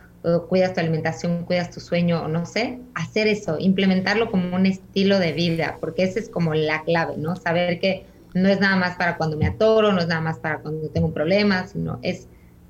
[0.50, 5.20] cuidas tu alimentación, cuidas tu sueño, o no sé, hacer eso, implementarlo como un estilo
[5.20, 7.36] de vida, porque esa es como la clave, ¿no?
[7.36, 10.60] Saber que no es nada más para cuando me atoro, no es nada más para
[10.60, 12.28] cuando tengo un problema, sino es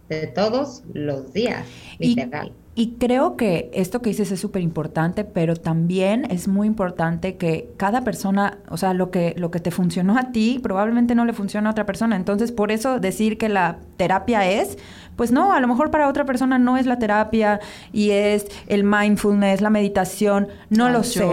[0.10, 1.66] de todos los días,
[2.00, 2.52] literal.
[2.76, 7.70] Y, creo que esto que dices es súper importante, pero también es muy importante que
[7.76, 11.34] cada persona, o sea, lo que, lo que te funcionó a ti probablemente no le
[11.34, 12.16] funciona a otra persona.
[12.16, 14.78] Entonces, por eso decir que la terapia es,
[15.18, 17.60] pues no, a lo mejor para otra persona no es la terapia
[17.92, 21.28] y es el mindfulness, la meditación, no lo sé.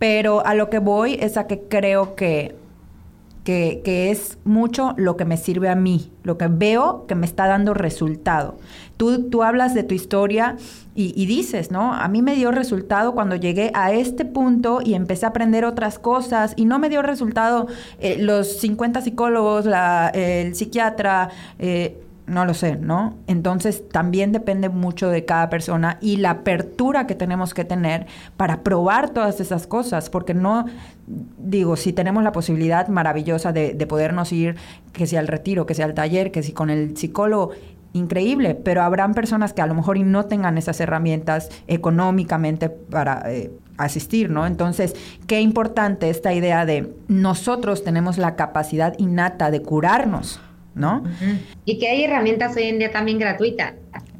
[0.00, 2.56] Pero a lo que voy es a que creo que
[3.44, 7.46] que, es mucho lo que me sirve a mí, lo que veo que me está
[7.46, 8.56] dando resultado.
[8.96, 10.56] Tú, tú hablas de tu historia
[10.94, 11.94] y, dices, ¿no?
[11.94, 15.98] A mí me dio resultado cuando llegué a este punto y empecé a aprender otras
[15.98, 17.66] cosas y no me dio resultado
[17.98, 21.30] eh, los 50 psicólogos, la, el psiquiatra.
[21.58, 23.16] Eh, no lo sé, ¿no?
[23.26, 28.06] Entonces también depende mucho de cada persona y la apertura que tenemos que tener
[28.36, 30.66] para probar todas esas cosas, porque no,
[31.06, 34.56] digo, si tenemos la posibilidad maravillosa de, de podernos ir,
[34.92, 37.50] que sea al retiro, que sea al taller, que si con el psicólogo,
[37.92, 43.50] increíble, pero habrán personas que a lo mejor no tengan esas herramientas económicamente para, eh,
[43.78, 44.46] asistir, ¿no?
[44.46, 44.94] Entonces,
[45.26, 50.40] qué importante esta idea de nosotros tenemos la capacidad innata de curarnos,
[50.74, 51.04] ¿no?
[51.64, 53.74] Y que hay herramientas hoy en día también gratuitas.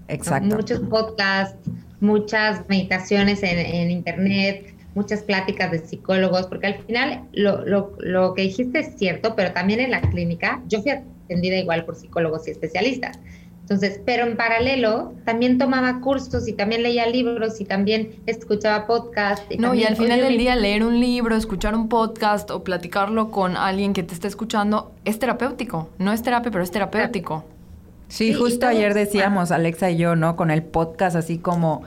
[0.08, 0.54] Exacto.
[0.54, 1.56] Muchos podcasts,
[2.00, 8.42] muchas meditaciones en, internet, muchas pláticas de psicólogos, porque al final lo, lo, lo que
[8.42, 12.50] dijiste es cierto, pero también en la clínica, yo fui atendida igual por psicólogos y
[12.50, 13.18] especialistas.
[13.62, 19.50] Entonces, pero en paralelo también tomaba cursos y también leía libros y también escuchaba podcast.
[19.50, 23.30] Y no, y al final del día leer un libro, escuchar un podcast o platicarlo
[23.30, 25.88] con alguien que te esté escuchando es terapéutico.
[25.98, 27.44] No es terapia, pero es terapéutico.
[28.08, 30.36] Sí, justo ayer decíamos, Alexa y yo, ¿no?
[30.36, 31.82] Con el podcast así como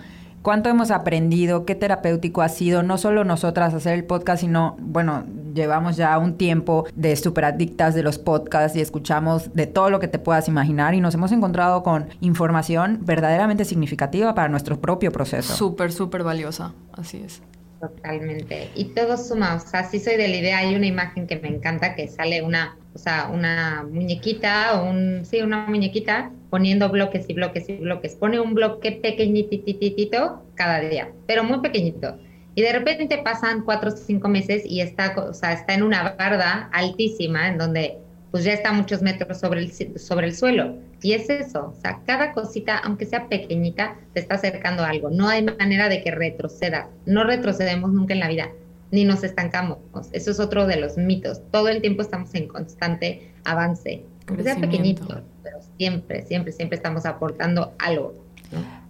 [0.45, 5.25] cuánto hemos aprendido, qué terapéutico ha sido, no solo nosotras hacer el podcast, sino, bueno,
[5.55, 9.99] llevamos ya un tiempo de súper adictas de los podcasts y escuchamos de todo lo
[9.99, 15.11] que te puedas imaginar y nos hemos encontrado con información verdaderamente significativa para nuestro propio
[15.11, 15.55] proceso.
[15.55, 17.41] Súper, súper valiosa, así es.
[17.81, 18.69] Totalmente.
[18.75, 21.47] Y todo suma, o sea, sí soy de la idea, hay una imagen que me
[21.47, 27.33] encanta que sale una, o sea, una muñequita un, sí, una muñequita poniendo bloques y
[27.33, 28.15] bloques y bloques.
[28.15, 32.17] Pone un bloque pequeñitititito cada día, pero muy pequeñito.
[32.55, 36.15] Y de repente pasan cuatro o cinco meses y está, o sea, está en una
[36.17, 37.97] barda altísima en donde
[38.31, 40.75] pues ya está muchos metros sobre el, sobre el suelo.
[41.01, 45.09] Y es eso, o sea, cada cosita, aunque sea pequeñita, te está acercando a algo.
[45.09, 46.89] No hay manera de que retroceda.
[47.05, 48.49] No retrocedemos nunca en la vida,
[48.91, 49.77] ni nos estancamos.
[50.11, 51.41] Eso es otro de los mitos.
[51.51, 54.05] Todo el tiempo estamos en constante avance.
[54.27, 58.13] Aunque sea pequeñito, pero siempre, siempre, siempre estamos aportando algo.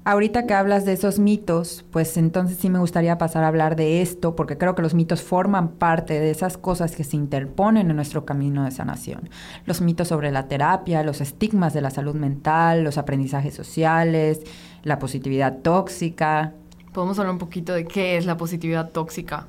[0.08, 4.04] Ahorita que hablas de esos mitos, pues entonces sí me gustaría pasar a hablar de
[4.04, 7.96] esto, porque creo que los mitos forman parte de esas cosas que se interponen en
[7.96, 9.30] nuestro camino de sanación.
[9.66, 14.42] Los mitos sobre la terapia, los estigmas de la salud mental, los aprendizajes sociales,
[14.84, 16.54] la positividad tóxica.
[16.94, 19.48] Podemos hablar un poquito de qué es la positividad tóxica.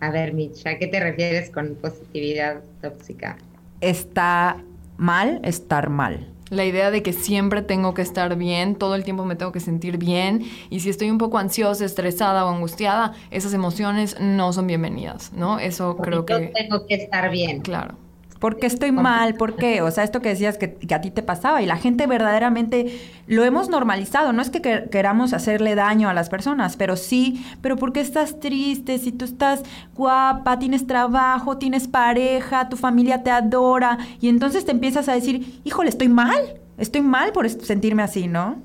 [0.00, 3.36] A ver, Mitch, ¿a qué te refieres con positividad tóxica?
[3.80, 4.62] Está
[4.96, 6.30] mal estar mal.
[6.50, 9.60] La idea de que siempre tengo que estar bien, todo el tiempo me tengo que
[9.60, 14.66] sentir bien y si estoy un poco ansiosa, estresada o angustiada, esas emociones no son
[14.66, 15.58] bienvenidas, ¿no?
[15.58, 16.52] Eso creo que...
[16.54, 17.62] tengo que estar bien.
[17.62, 18.03] Claro.
[18.44, 19.36] ¿Por qué estoy mal?
[19.36, 19.80] ¿Por qué?
[19.80, 22.94] O sea, esto que decías que, a ti te pasaba y la gente verdaderamente
[23.26, 24.34] lo hemos normalizado.
[24.34, 28.40] No es que queramos hacerle daño a las personas, pero sí, pero ¿por qué estás
[28.40, 28.98] triste?
[28.98, 29.62] Si tú estás
[29.94, 35.62] guapa, tienes trabajo, tienes pareja, tu familia te adora y entonces te empiezas a decir,
[35.64, 38.56] híjole, estoy mal, estoy mal por sentirme así, ¿no?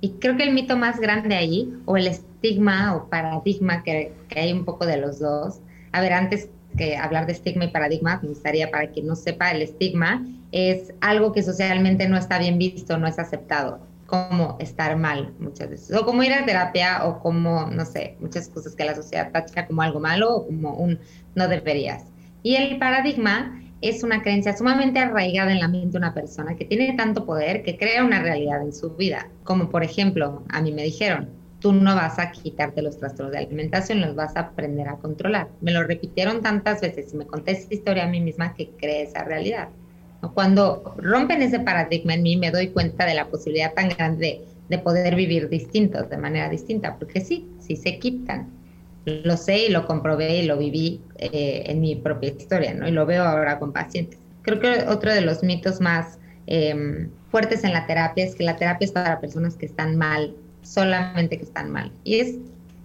[0.00, 4.40] Y creo que el mito más grande ahí, o el estigma o paradigma que, que
[4.40, 5.60] hay un poco de los dos,
[5.92, 9.50] a ver, antes que hablar de estigma y paradigma, me gustaría para quien no sepa,
[9.50, 14.96] el estigma es algo que socialmente no está bien visto, no es aceptado, como estar
[14.96, 18.84] mal muchas veces, o como ir a terapia, o como, no sé, muchas cosas que
[18.84, 20.98] la sociedad tacha como algo malo o como un
[21.34, 22.04] no deberías.
[22.42, 26.64] Y el paradigma es una creencia sumamente arraigada en la mente de una persona que
[26.64, 30.72] tiene tanto poder que crea una realidad en su vida, como por ejemplo, a mí
[30.72, 31.28] me dijeron,
[31.60, 35.48] tú no vas a quitarte los trastornos de alimentación, los vas a aprender a controlar.
[35.60, 39.02] Me lo repitieron tantas veces y me conté esa historia a mí misma que cree
[39.02, 39.68] esa realidad.
[40.34, 44.78] Cuando rompen ese paradigma en mí, me doy cuenta de la posibilidad tan grande de,
[44.78, 48.50] poder vivir distintos, de manera distinta, porque sí, sí se quitan.
[49.04, 52.88] Lo sé y lo comprobé y lo viví eh, en mi propia historia, ¿no?
[52.88, 54.18] Y lo veo ahora con pacientes.
[54.42, 58.56] Creo que otro de los mitos más em, fuertes en la terapia es que la
[58.56, 60.34] terapia es para personas que están mal
[60.66, 61.92] solamente que están mal.
[62.04, 62.36] Y es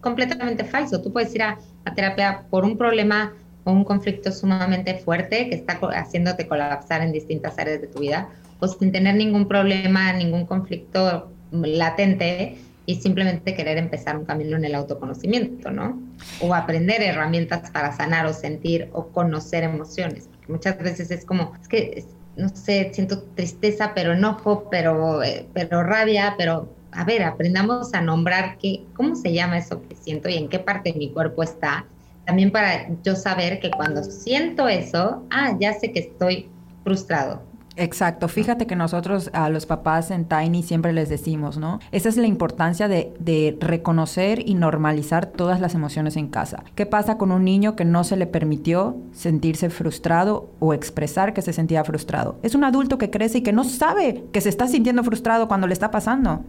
[0.01, 1.01] completamente falso.
[1.01, 1.57] Tú puedes ir a,
[1.95, 7.57] terapia por un problema o un conflicto sumamente fuerte que está haciéndote colapsar en distintas
[7.59, 13.77] áreas de tu vida, o sin tener ningún problema, ningún conflicto latente y simplemente querer
[13.77, 16.01] empezar un camino en el autoconocimiento, ¿no?
[16.39, 20.27] O aprender herramientas para sanar o sentir o conocer emociones.
[20.27, 25.47] Porque muchas veces es como, es que, no sé, siento tristeza, pero enojo, pero, eh,
[25.53, 30.29] pero rabia, pero a ver, aprendamos a nombrar qué, cómo se llama eso que siento
[30.29, 31.85] y en qué parte de mi cuerpo está.
[32.25, 36.49] También para yo saber que cuando siento eso, ah, ya sé que estoy
[36.83, 37.41] frustrado.
[37.77, 41.79] Exacto, fíjate que nosotros a los papás en Tiny siempre les decimos, ¿no?
[41.91, 46.63] Esa es la importancia de, de, reconocer y normalizar todas las emociones en casa.
[46.75, 51.41] ¿Qué pasa con un niño que no se le permitió sentirse frustrado o expresar que
[51.41, 52.37] se sentía frustrado?
[52.43, 55.67] Es un adulto que crece y que no sabe que se está sintiendo frustrado cuando
[55.67, 56.43] le está pasando.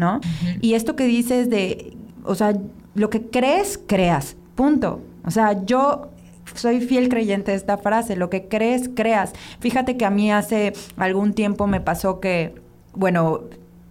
[0.00, 0.20] ¿No?
[0.60, 2.54] Y esto que dices de, o sea,
[2.94, 5.00] lo que crees, creas, punto.
[5.24, 6.08] O sea, yo
[6.54, 9.32] soy fiel creyente de esta frase, lo que crees, creas.
[9.60, 12.54] Fíjate que a mí hace algún tiempo me pasó que,
[12.94, 13.42] bueno,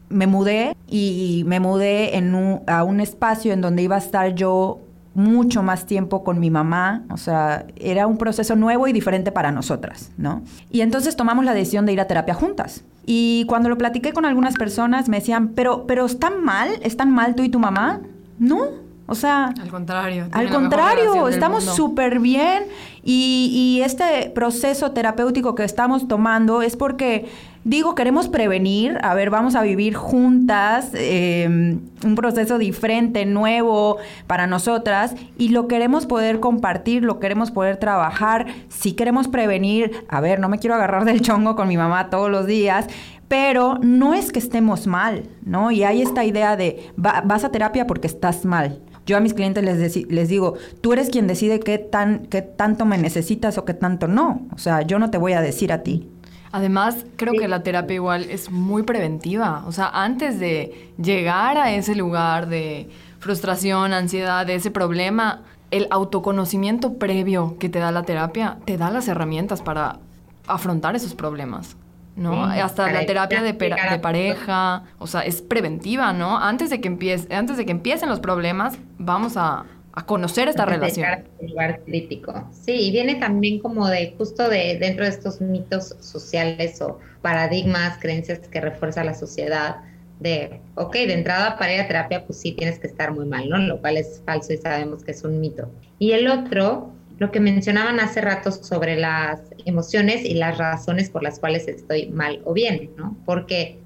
[0.09, 4.79] me mudé y me mudé en a un espacio en donde iba a estar yo
[5.15, 9.51] mucho más tiempo con mi mamá, o sea, era un proceso nuevo y diferente para
[9.51, 10.43] nosotras, ¿no?
[10.71, 12.83] Y entonces tomamos la decisión de ir a terapia juntas.
[13.05, 16.69] Y cuando lo platiqué con algunas personas me decían, pero, pero ¿están mal?
[16.83, 18.01] ¿Están mal tú y tu mamá?
[18.37, 18.59] No,
[19.07, 19.53] o sea...
[19.59, 20.27] Al contrario.
[20.31, 22.63] Al contrario, estamos súper bien
[23.11, 27.25] y, y, este proceso terapéutico que estamos tomando es porque,
[27.63, 34.45] digo, queremos prevenir, a ver, vamos a vivir juntas em, un proceso diferente, nuevo para
[34.45, 40.39] nosotras y lo queremos poder compartir, lo queremos poder trabajar, si queremos prevenir, a ver,
[40.39, 42.85] no me quiero agarrar del chongo con mi mamá todos los días,
[43.27, 45.71] pero no es que estemos mal, ¿no?
[45.71, 48.83] Y hay esta idea de vas a terapia porque estás mal.
[49.09, 52.85] Yo a mis clientes les, les digo, tú eres quien decide qué, tan, qué tanto
[52.85, 54.45] me necesitas o qué tanto no.
[54.53, 56.07] O sea, yo no te voy a decir a ti.
[56.51, 59.63] Además, creo que la terapia igual es muy preventiva.
[59.65, 65.41] O sea, antes de llegar a ese lugar de frustración, ansiedad, de ese problema,
[65.71, 69.97] el autoconocimiento previo que te da la terapia te da las herramientas para
[70.45, 71.75] afrontar esos problemas.
[72.19, 72.43] ¿No?
[72.43, 76.37] Hasta la terapia de, de, pareja, o sea, es preventiva, ¿no?
[76.37, 80.65] Antes de que empiece, antes de que empiecen los problemas, vamos a, a conocer esta
[80.65, 81.07] relación.
[81.39, 82.47] Un lugar crítico.
[82.51, 87.97] Sí, y viene también como de justo de dentro de estos mitos sociales o paradigmas,
[87.99, 89.77] creencias que refuerza la sociedad
[90.19, 93.49] de, ok, de entrada para ir a terapia, pues sí tienes que estar muy mal,
[93.49, 93.57] ¿no?
[93.57, 95.71] Lo cual es falso y sabemos que es un mito.
[95.97, 101.21] Y el otro lo que mencionaban hace rato sobre las emociones y las razones por
[101.21, 103.17] las cuales estoy mal o bien, ¿no?
[103.25, 103.77] Porque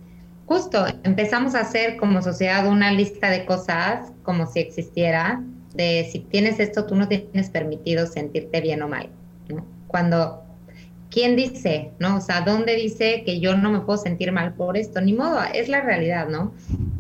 [0.46, 5.43] justo empezamos a hacer como sociedad una lista de cosas como si existiera,
[5.74, 9.10] de si tienes esto, tú no tienes permitido sentirte bien o mal,
[9.50, 9.65] ¿no?
[9.88, 10.42] Cuando,
[11.13, 12.17] ¿quién dice, no?
[12.17, 14.99] O sea, ¿dónde dice que yo no me puedo sentir mal por esto?
[14.99, 16.54] Ni modo, es la realidad, ¿no?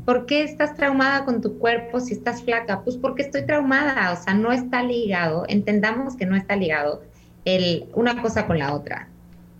[0.05, 2.83] ¿Por qué estás traumada con tu cuerpo si estás flaca?
[2.83, 7.01] Pues porque estoy traumada, o sea, no está ligado, entendamos que no está ligado
[7.43, 9.07] el, una cosa con la otra.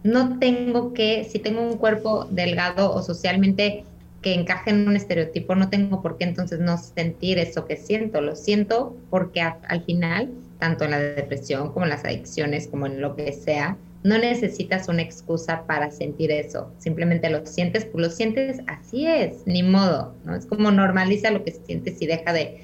[0.03, 3.85] No tengo que, si tengo un cuerpo delgado o socialmente
[4.21, 8.21] que encaje en un estereotipo, no tengo por qué entonces no sentir eso que siento.
[8.21, 13.01] Lo siento porque al final, tanto en la depresión como en las adicciones, como en
[13.01, 18.11] lo que sea, no necesitas una excusa para sentir eso, simplemente lo sientes, pues lo
[18.11, 20.35] sientes, así es, ni modo, ¿no?
[20.35, 22.61] Es como normaliza lo que sientes y deja de,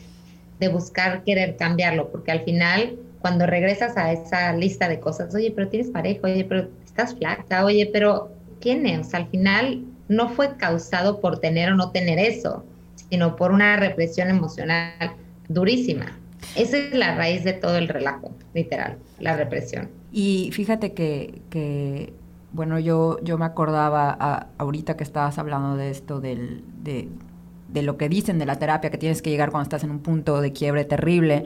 [0.60, 5.52] de buscar querer cambiarlo, porque al final, cuando regresas a esa lista de cosas, oye,
[5.56, 10.30] pero tienes pareja, oye, pero estás flaca, oye, pero tiene, o sea, al final no
[10.30, 12.66] fue causado por tener o no tener eso,
[13.10, 15.14] sino por una represión emocional
[15.48, 16.18] durísima.
[16.56, 19.99] Esa es la raíz de todo el relajo, literal, la represión.
[20.12, 22.14] Y fíjate que,
[22.52, 28.10] bueno, yo, yo me acordaba ahorita que estabas hablando de esto, del, de, lo que
[28.10, 30.86] dicen de la terapia, que tienes que llegar cuando estás en un punto de quiebre
[30.86, 31.46] terrible.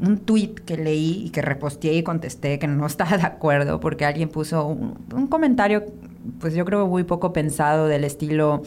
[0.00, 4.04] Un tweet que leí y que reposteé y contesté que no estaba de acuerdo porque
[4.04, 5.84] alguien puso un comentario,
[6.40, 8.62] pues yo creo muy poco pensado del estilo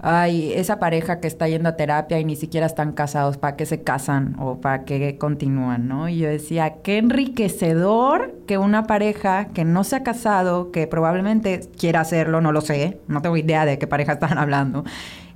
[0.00, 3.66] ay, esa pareja que está yendo a terapia y ni siquiera están casados, ¿para qué
[3.66, 6.08] se casan o para qué continúan, no?
[6.08, 11.60] Y yo decía, qué enriquecedor que una pareja que no se ha casado, que probablemente
[11.76, 14.84] quiera hacerlo, no lo sé, no tengo idea de qué pareja están hablando,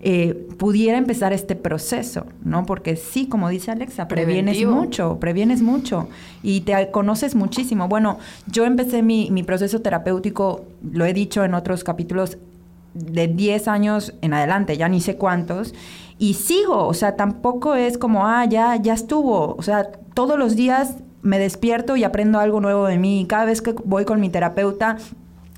[0.05, 2.64] eh, pudiera empezar este proceso, ¿no?
[2.64, 6.09] Porque sí, como dice Alexa, previenes mucho, previenes mucho
[6.42, 7.87] y te conoces muchísimo.
[7.88, 12.37] Bueno, yo empecé mi, mi proceso terapéutico, lo he dicho en otros capítulos,
[12.95, 15.75] de 10 años en adelante, ya ni sé cuántos,
[16.19, 20.57] y sigo, o sea, tampoco es como, ah, ya, ya estuvo, o sea, todos los
[20.57, 24.29] días me despierto y aprendo algo nuevo de mí, cada vez que voy con mi
[24.29, 24.99] terapeuta,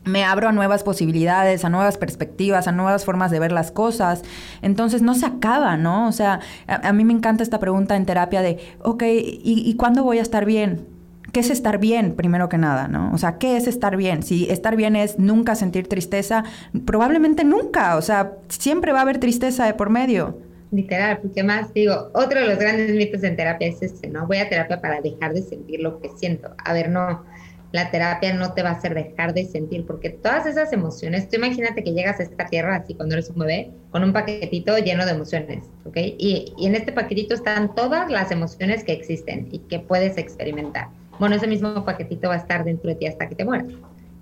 [0.05, 4.23] me abro a nuevas posibilidades, a nuevas perspectivas, a nuevas formas de ver las cosas.
[4.61, 6.09] Entonces no se acaba, ¿no?
[6.09, 10.05] O sea, a, mí me encanta esta pregunta en terapia de, ok, ¿y, ¿y cuándo
[10.05, 10.94] voy a estar bien?
[11.35, 13.13] ¿Qué es estar bien, primero que nada, no?
[13.13, 14.23] O sea, ¿qué es estar bien?
[14.23, 16.45] Si estar bien es nunca sentir tristeza,
[16.87, 20.39] probablemente nunca, o sea, siempre va a haber tristeza de por medio.
[20.71, 24.29] Literal, porque más digo, otro de los grandes mitos en terapia es este, ¿no?
[24.29, 26.55] Voy a terapia para dejar de sentir lo que siento.
[26.65, 27.25] A ver, no,
[27.73, 31.37] la terapia no te va a hacer dejar de sentir, porque todas esas emociones, tú
[31.37, 35.05] imagínate que llegas a esta tierra así cuando eres un bebé, con un paquetito lleno
[35.05, 35.97] de emociones, ¿ok?
[35.97, 40.87] Y, y en este paquetito están todas las emociones que existen y que puedes experimentar
[41.19, 43.69] bueno, ese mismo paquetito va a estar dentro de ti hasta que te mueras.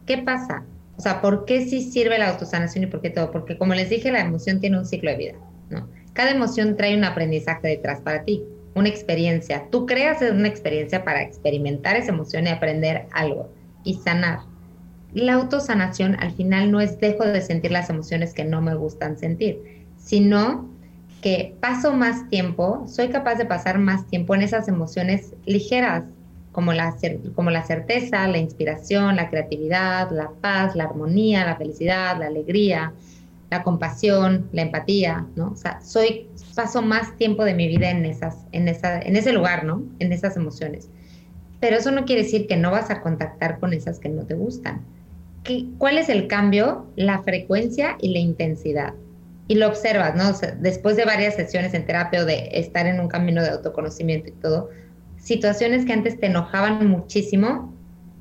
[0.06, 0.64] ¿Qué pasa?
[0.96, 3.30] O sea, ¿por qué sí sirve la autosanación y por qué todo?
[3.30, 5.34] Porque como les dije, la emoción tiene un ciclo de vida,
[5.70, 5.88] ¿no?
[6.12, 9.68] Cada emoción trae un aprendizaje detrás para ti, una experiencia.
[9.70, 13.50] Tú creas una experiencia para experimentar esa emoción y aprender algo
[13.84, 14.40] y sanar.
[15.14, 19.18] la autosanación al final no es dejo de sentir las emociones que no me gustan
[19.18, 20.70] sentir, sino
[21.20, 26.04] que paso más tiempo, soy capaz de pasar más tiempo en esas emociones ligeras,
[26.52, 26.94] como la,
[27.34, 32.92] como la certeza, la inspiración, la creatividad, la paz, la armonía, la felicidad, la alegría,
[33.50, 35.50] la compasión, la empatía, ¿no?
[35.52, 39.32] O sea, soy, paso más tiempo de mi vida en, esas, en, esa, en ese
[39.32, 39.82] lugar, ¿no?
[39.98, 40.88] En esas emociones.
[41.60, 44.34] Pero eso no quiere decir que no vas a contactar con esas que no te
[44.34, 44.82] gustan.
[45.44, 46.86] ¿Qué, ¿Cuál es el cambio?
[46.96, 48.94] La frecuencia y la intensidad.
[49.48, 50.32] Y lo observas, ¿no?
[50.60, 54.32] después de varias sesiones en terapia o de estar en un camino de autoconocimiento y
[54.32, 54.70] todo,
[55.22, 57.72] situaciones que antes te enojaban muchísimo,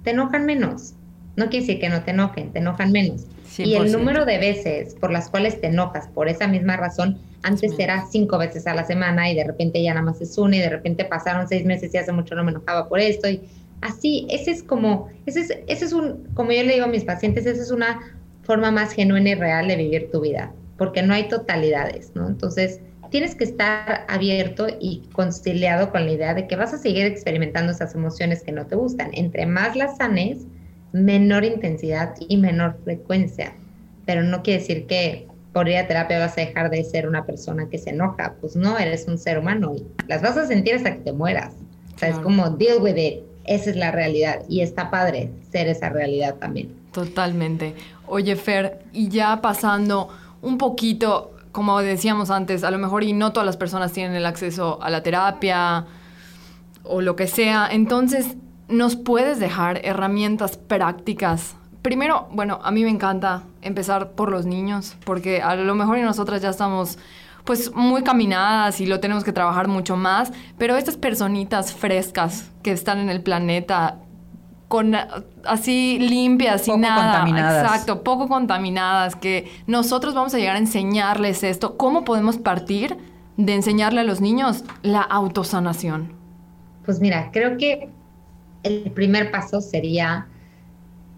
[0.03, 0.93] te enojan menos.
[1.35, 3.25] No quiere decir que no te enojen, te enojan menos.
[3.57, 7.73] Y el número de veces por las cuales te enojas por esa misma razón, antes
[7.77, 10.59] era cinco veces a la semana y de repente ya nada más es una y
[10.59, 13.27] de repente pasaron seis meses y hace mucho no me enojaba por esto.
[13.27, 13.41] Y
[13.81, 17.03] así, ese es como, ese es, ese es un, como yo le digo a mis
[17.03, 17.99] pacientes, esa es una
[18.43, 22.27] forma más genuina y real de vivir tu vida, porque no hay totalidades, ¿no?
[22.27, 22.79] Entonces,
[23.11, 27.71] tienes que estar abierto y conciliado con la idea de que vas a seguir experimentando
[27.71, 29.11] esas emociones que no te gustan.
[29.13, 30.47] Entre más las sanes,
[30.93, 33.53] menor intensidad y menor frecuencia.
[34.05, 37.25] Pero no quiere decir que por ir a terapia vas a dejar de ser una
[37.25, 38.35] persona que se enoja.
[38.39, 41.53] Pues no, eres un ser humano y las vas a sentir hasta que te mueras.
[41.93, 43.19] O sea, es como deal with it.
[43.43, 46.73] Esa es la realidad y está padre ser esa realidad también.
[46.93, 47.73] Totalmente.
[48.07, 50.09] Oye, Fer, y ya pasando
[50.41, 54.25] un poquito como decíamos antes, a lo mejor y no todas las personas tienen el
[54.25, 55.85] acceso a la terapia
[56.83, 57.67] o lo que sea.
[57.69, 58.37] Entonces,
[58.67, 61.55] ¿nos puedes dejar herramientas prácticas?
[61.81, 66.01] Primero, bueno, a mí me encanta empezar por los niños, porque a lo mejor y
[66.01, 66.97] nosotras ya estamos
[67.43, 72.71] pues muy caminadas y lo tenemos que trabajar mucho más, pero estas personitas frescas que
[72.71, 73.97] están en el planeta
[74.71, 74.95] con
[75.43, 77.19] así limpias y nada.
[77.19, 77.65] Contaminadas.
[77.65, 81.75] Exacto, poco contaminadas, que nosotros vamos a llegar a enseñarles esto.
[81.75, 82.95] ¿Cómo podemos partir
[83.35, 86.13] de enseñarle a los niños la autosanación?
[86.85, 87.89] Pues mira, creo que
[88.63, 90.27] el primer paso sería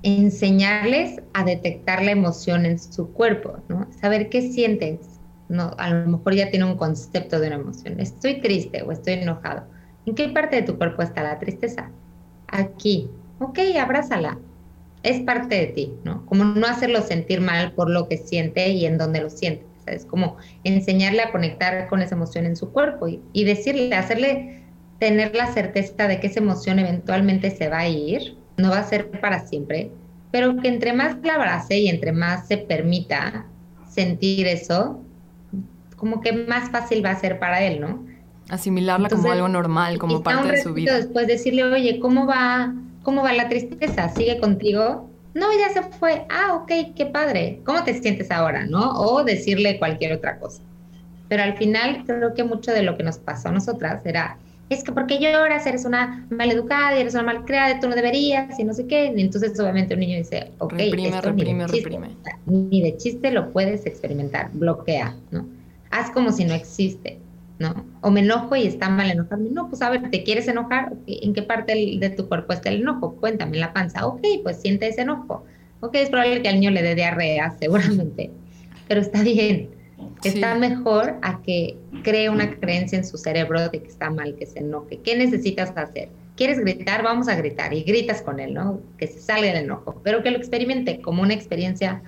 [0.01, 3.85] enseñarles a detectar la emoción en su cuerpo, ¿no?
[4.01, 4.99] Saber qué sientes,
[5.47, 5.75] ¿no?
[5.77, 7.99] A lo mejor ya tiene un concepto de una emoción.
[7.99, 9.65] Estoy triste o estoy enojado.
[10.07, 11.91] ¿En qué parte de tu cuerpo está la tristeza?
[12.47, 13.11] Aquí,
[13.45, 14.37] ok, abrázala.
[15.03, 16.25] Es parte de ti, ¿no?
[16.25, 19.65] Como no hacerlo sentir mal por lo que siente y en donde lo siente.
[19.85, 24.63] Es como enseñarle a conectar con esa emoción en su cuerpo y, decirle, hacerle
[24.99, 28.83] tener la certeza de que esa emoción eventualmente se va a ir, no va a
[28.83, 29.91] ser para siempre,
[30.31, 33.45] pero que entre más la abrace y entre más se permita
[33.89, 35.01] sentir eso,
[35.97, 38.05] como que más fácil va a ser para él, ¿no?
[38.49, 40.97] Asimilarla como algo normal, como parte de su vida.
[40.97, 42.73] Después decirle, oye, ¿cómo va?
[43.03, 44.09] ¿Cómo va la tristeza?
[44.09, 45.09] ¿Sigue contigo?
[45.33, 46.25] No, ya se fue.
[46.29, 47.59] Ah, ok, qué padre.
[47.65, 48.65] ¿Cómo te sientes ahora?
[48.65, 48.91] ¿No?
[48.93, 50.61] O decirle cualquier otra cosa.
[51.27, 54.37] Pero al final creo que mucho de lo que nos pasó a nosotras era,
[54.69, 58.73] es que porque lloras, eres una maleducada eres una malcriada, tú no deberías y no
[58.73, 59.11] sé qué.
[59.15, 62.17] Y entonces obviamente un niño dice, ok, reprime, reprime, reprime.
[62.45, 65.47] Ni de chiste lo puedes experimentar, bloquea, ¿no?
[65.91, 67.22] Haz como si no existe.
[67.63, 67.85] ¿No?
[68.01, 69.49] O me enojo y está mal enojarme.
[69.49, 70.93] No, pues a ver, ¿te quieres enojar?
[71.07, 73.15] ¿En qué parte de tu cuerpo está el enojo?
[73.15, 74.05] Cuéntame, en la panza.
[74.05, 75.45] Ok, pues siente ese enojo.
[75.79, 78.31] Ok, es probable que al niño le dé diarrea, seguramente,
[78.87, 79.69] pero está bien.
[80.23, 84.45] Está mejor a que cree una creencia en su cerebro de que está mal, que
[84.45, 84.99] se enoje.
[85.03, 86.09] ¿Qué necesitas hacer?
[86.35, 87.03] ¿Quieres gritar?
[87.03, 88.81] Vamos a gritar y gritas con él, ¿no?
[88.97, 92.01] Que se salga el enojo, pero que lo experimente como una experiencia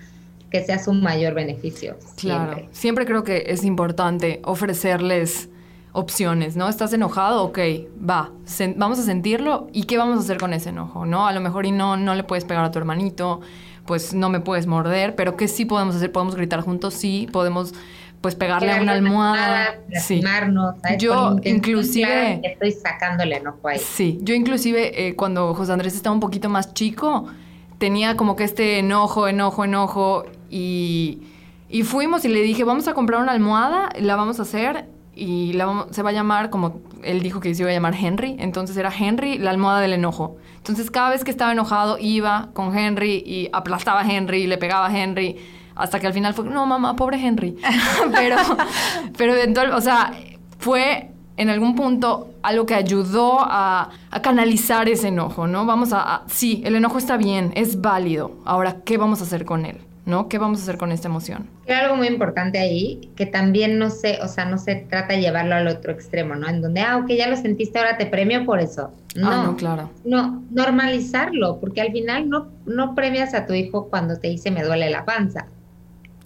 [0.56, 1.97] que sea su mayor beneficio.
[2.16, 3.06] Claro, siempre.
[3.06, 5.49] creo que es importante ofrecerles
[5.91, 6.70] opciones, ¿no?
[6.70, 7.43] ¿Estás enojado?
[7.43, 7.60] Ok,
[7.97, 8.32] va,
[8.78, 11.28] vamos a sentirlo y qué vamos a hacer con ese enojo, ¿no?
[11.28, 13.41] A lo mejor y no, no le puedes pegar a tu hermanito,
[13.86, 16.12] pues no me puedes morder, pero ¿qué sí podemos hacer?
[16.12, 16.93] ¿Podemos gritar juntos?
[16.93, 17.74] Sí, podemos
[18.22, 20.22] pues pegarle a una almohada, sí.
[20.97, 23.80] Yo inclusive estoy sacándole enojo ahí.
[23.80, 27.28] Sí, yo inclusive eh, cuando José Andrés estaba un poquito más chico,
[27.78, 31.19] tenía como que este enojo, enojo, enojo y,
[31.69, 34.85] y fuimos y le dije, vamos a comprar una almohada, la vamos a hacer
[35.15, 38.35] y la se va a llamar, como él dijo que se iba a llamar Henry,
[38.39, 40.37] entonces era Henry, la almohada del enojo.
[40.57, 44.57] Entonces cada vez que estaba enojado iba con Henry y aplastaba a Henry y le
[44.57, 45.37] pegaba a Henry,
[45.75, 47.55] hasta que al final fue, no mamá, pobre Henry.
[48.13, 48.37] pero,
[49.17, 50.13] pero o sea,
[50.57, 53.89] fue en algún punto algo que ayudó a,
[54.21, 55.65] canalizar ese enojo, ¿no?
[55.65, 58.31] Vamos a, sí, el enojo está bien, es válido.
[58.45, 59.84] Ahora, ¿qué vamos a hacer con él?
[60.06, 60.30] ¿No?
[60.30, 61.49] ¿Qué vamos a hacer con esta emoción?
[61.68, 65.22] Hay algo muy importante ahí, que también no se, o sea, no se trata de
[65.22, 66.47] llevarlo al otro extremo, ¿no?
[66.47, 68.91] En donde, ah, ok, ya lo sentiste, ahora te premio por eso.
[69.16, 69.89] Ah, no, ah, no, claro.
[70.03, 74.64] No, normalizarlo, porque al final no, no premias a tu hijo cuando te dice me
[74.64, 75.47] duele la panza.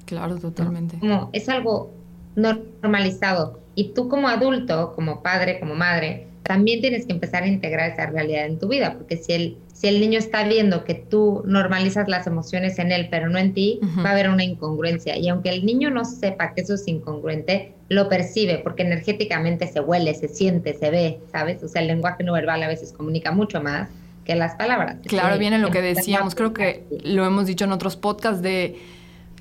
[0.05, 0.99] Claro, totalmente.
[0.99, 1.93] Como es algo
[2.35, 3.59] normalizado.
[3.75, 8.07] Y tú como adulto, como padre, como madre, también tienes que empezar a integrar esa
[8.07, 12.09] realidad en tu vida, porque si el, si el niño está viendo que tú normalizas
[12.09, 15.15] las emociones en él, pero no en ti, va a haber una incongruencia.
[15.15, 19.79] Y aunque el niño no sepa que eso es incongruente, lo percibe, porque energéticamente se
[19.79, 21.63] huele, se siente, se ve, ¿sabes?
[21.63, 23.87] O sea, el lenguaje no verbal a veces comunica mucho más
[24.25, 24.97] que las palabras.
[25.07, 28.77] Claro, viene lo que decíamos, creo que lo hemos dicho en otros podcasts de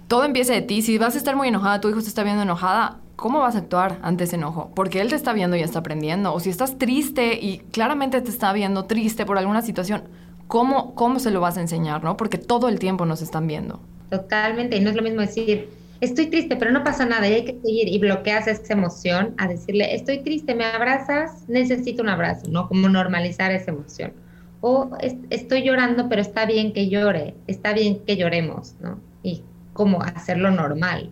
[0.06, 0.82] todo empieza de ti.
[0.82, 3.58] Si vas a estar muy enojada, tu hijo se está viendo enojada, ¿cómo vas a
[3.58, 4.70] actuar ante ese enojo?
[4.76, 6.32] Porque él te está viendo y está aprendiendo.
[6.32, 10.04] O si estás triste y claramente te está viendo triste por alguna situación,
[10.48, 12.16] ¿cómo, cómo se lo vas a enseñar, no?
[12.16, 13.80] Porque todo el tiempo nos están viendo.
[14.10, 14.76] Totalmente.
[14.76, 15.68] Y no es lo mismo decir,
[16.00, 19.46] estoy triste, pero no pasa nada y hay que seguir y bloqueas esa emoción a
[19.46, 22.66] decirle, estoy triste, me abrazas, necesito un abrazo, ¿no?
[22.68, 24.12] Como normalizar esa emoción.
[24.60, 24.90] O
[25.30, 28.98] estoy llorando, pero está bien que llore, está bien que lloremos, ¿no?
[29.22, 31.10] Y como hacerlo normal.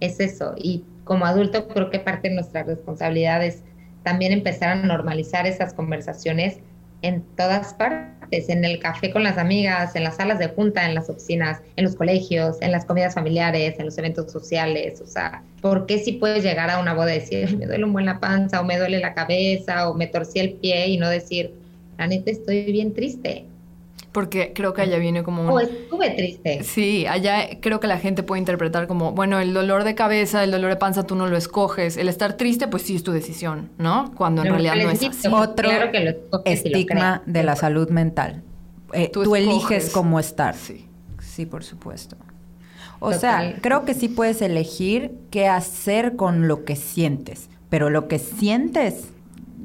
[0.00, 0.54] Es eso.
[0.56, 3.62] Y como adulto creo que parte de nuestra responsabilidad es
[4.02, 6.58] también empezar a normalizar esas conversaciones
[7.02, 10.94] en todas partes, en el café con las amigas, en las salas de junta, en
[10.94, 15.42] las oficinas, en los colegios, en las comidas familiares, en los eventos sociales, o sea,
[15.60, 18.20] ¿por qué si puedes llegar a una boda y decir, me duele un buen la
[18.20, 21.52] panza, o me duele la cabeza, o me torcí el pie, y no decir,
[21.98, 23.46] la neta estoy bien triste?
[24.16, 25.42] Porque creo que allá viene como...
[25.42, 26.62] Oh, estuve triste.
[26.64, 30.50] Sí, allá creo que la gente puede interpretar como, bueno, el dolor de cabeza, el
[30.50, 33.68] dolor de panza tú no lo escoges, el estar triste pues sí es tu decisión,
[33.76, 34.14] ¿no?
[34.16, 35.28] Cuando en realidad no es así.
[35.30, 35.68] Otro
[36.46, 38.42] estigma de la salud mental.
[38.94, 40.54] Eh, tú, eliges cómo estar.
[40.54, 40.88] Sí.
[41.20, 42.16] Sí, por supuesto.
[43.00, 48.08] O sea, creo que sí puedes elegir qué hacer con lo que sientes, pero lo
[48.08, 49.10] que sientes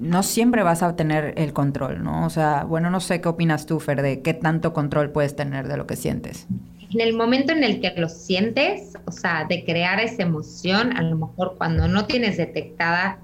[0.02, 2.26] no siempre vas a tener el control, ¿no?
[2.26, 5.68] O sea, bueno, no sé qué opinas tú, Fer, de qué tanto control puedes tener
[5.68, 6.48] de lo que sientes.
[6.94, 11.04] En el momento en el que lo sientes, o sea, de crear esa emoción, a
[11.04, 13.20] lo mejor cuando no tienes detectada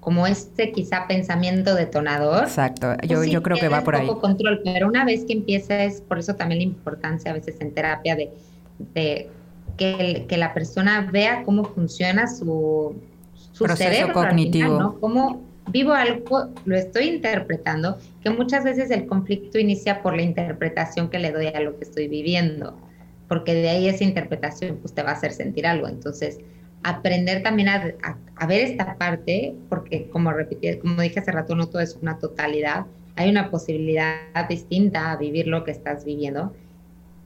[0.00, 2.42] como este quizá pensamiento detonador.
[2.44, 4.08] Exacto, yo, pues yo creo que va por ahí.
[4.08, 8.16] Control, pero una vez que empieces, por eso también la importancia a veces en terapia
[8.16, 8.32] de,
[9.76, 12.96] que, que, la persona vea cómo funciona su,
[13.52, 14.78] su proceso cerebro, cognitivo.
[14.80, 14.98] ¿no?
[14.98, 21.08] Cómo, vivo algo, lo estoy interpretando, que muchas veces el conflicto inicia por la interpretación
[21.08, 22.78] que le doy a lo que estoy viviendo,
[23.28, 25.88] porque de ahí esa interpretación pues te va a hacer sentir algo.
[25.88, 26.38] Entonces,
[26.82, 31.80] aprender también a, ver esta parte, porque como repetí, como dije hace rato, no todo
[31.80, 32.86] es una totalidad,
[33.16, 36.52] hay una posibilidad distinta a vivir lo que estás viviendo,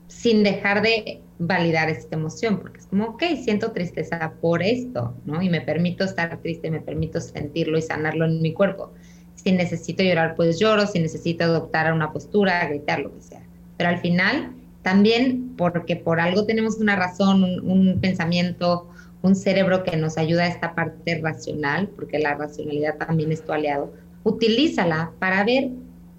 [0.07, 5.41] sin dejar de validar esta emoción, porque es como, ok, siento tristeza por esto, ¿no?
[5.41, 8.93] Y me permito estar triste, me permito sentirlo y sanarlo en mi cuerpo.
[9.35, 13.41] Si necesito llorar, pues lloro, si necesito adoptar una postura, gritar, lo que sea.
[13.77, 18.89] Pero al final, también porque por algo tenemos una razón, un, pensamiento,
[19.21, 23.51] un cerebro que nos ayuda a esta parte racional, porque la racionalidad también es tu
[23.51, 25.69] aliado, utilízala para ver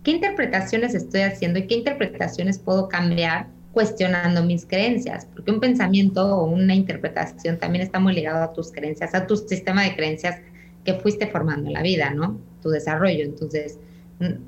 [0.04, 3.48] qué interpretaciones estoy haciendo y qué interpretaciones puedo cambiar
[3.78, 8.72] cuestionando mis creencias, porque un pensamiento o una interpretación también está muy ligado a tus
[8.72, 10.40] creencias, a tu sistema de creencias
[10.84, 12.40] que fuiste formando en la vida, ¿no?
[12.60, 13.22] Tu desarrollo.
[13.22, 13.78] Entonces,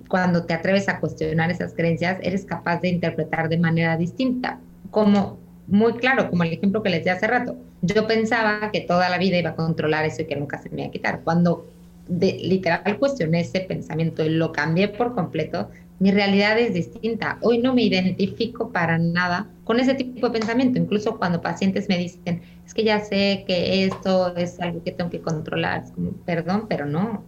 [0.08, 4.58] cuando te atreves a cuestionar esas creencias, eres capaz de interpretar de manera distinta,
[4.90, 7.56] como muy claro, como el ejemplo que les di hace rato.
[7.82, 10.80] Yo pensaba que toda la vida iba a controlar eso y que nunca se me
[10.80, 11.20] iba a quitar.
[11.20, 11.68] Cuando
[12.08, 15.70] de, literal cuestioné ese pensamiento y lo cambié por completo,
[16.00, 17.38] mi realidad es distinta.
[17.42, 20.78] Hoy no me identifico para nada con ese tipo de pensamiento.
[20.78, 25.10] Incluso cuando pacientes me dicen, es que ya sé que esto es algo que tengo
[25.10, 27.22] que controlar, es como, perdón, pero no.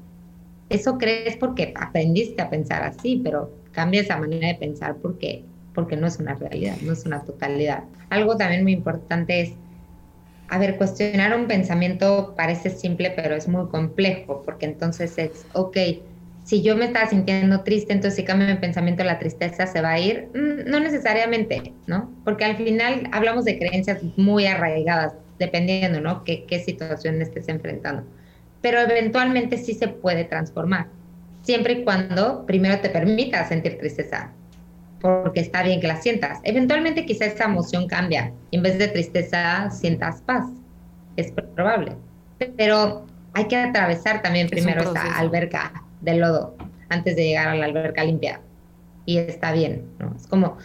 [0.70, 5.44] Eso crees porque aprendiste a pensar así, pero cambia esa manera de pensar porque,
[5.74, 7.84] porque no es una realidad, no es una totalidad.
[8.08, 9.52] Algo también muy importante es,
[10.48, 15.76] a ver, cuestionar un pensamiento parece simple, pero es muy complejo, porque entonces es, ok,
[16.44, 19.92] si yo me estaba sintiendo triste, entonces si cambio mi pensamiento, la tristeza se va
[19.92, 20.28] a ir.
[20.34, 22.12] Mm, no necesariamente, ¿no?
[22.24, 26.24] Porque al final hablamos de creencias muy arraigadas, dependiendo, ¿no?
[26.24, 28.04] Qué, qué situación estés enfrentando.
[28.60, 30.86] Pero eventualmente sí se puede transformar,
[31.42, 34.32] siempre y cuando primero te permitas sentir tristeza,
[35.00, 36.40] porque está bien que la sientas.
[36.44, 40.44] Eventualmente quizá esa emoción cambia y en vez de tristeza sientas paz.
[41.16, 41.96] Es probable.
[42.56, 46.56] Pero hay que atravesar también primero esa alberca de lodo
[46.88, 48.40] antes de llegar a la alberca limpia.
[49.06, 50.14] Y está bien, ¿no?
[50.14, 50.58] Es como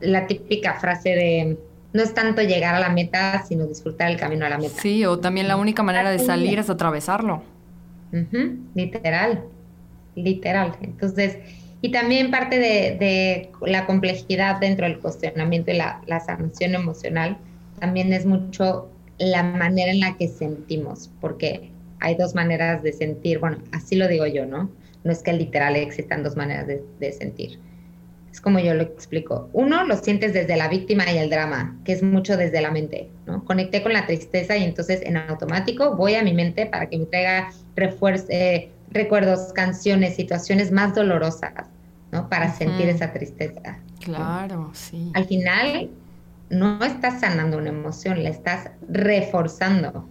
[0.00, 1.58] la típica frase de
[1.92, 4.74] no es tanto llegar a la meta, sino disfrutar el camino a la meta.
[4.80, 7.42] Sí, o también la única manera de salir es atravesarlo.
[8.74, 9.44] literal,
[10.16, 10.76] literal.
[10.82, 11.38] Entonces,
[11.82, 17.38] y también parte de, la complejidad dentro del cuestionamiento y la, la sanación emocional,
[17.78, 18.88] también es mucho
[19.18, 21.70] la manera en la que sentimos, porque
[22.00, 24.70] hay dos maneras de sentir, bueno, así lo digo yo, ¿no?
[25.04, 27.58] No es que literal existan dos maneras de, sentir.
[28.30, 29.48] Es como yo lo explico.
[29.52, 33.10] Uno, lo sientes desde la víctima y el drama, que es mucho desde la mente,
[33.26, 33.44] ¿no?
[33.44, 37.06] Conecté con la tristeza y entonces en automático voy a mi mente para que me
[37.06, 37.50] traiga
[38.28, 41.68] eh, recuerdos, canciones, situaciones más dolorosas,
[42.12, 42.28] ¿no?
[42.28, 43.78] Para sentir esa tristeza.
[44.00, 45.12] Claro, sí.
[45.14, 45.90] Al final,
[46.50, 50.08] no estás sanando una emoción, la estás reforzando,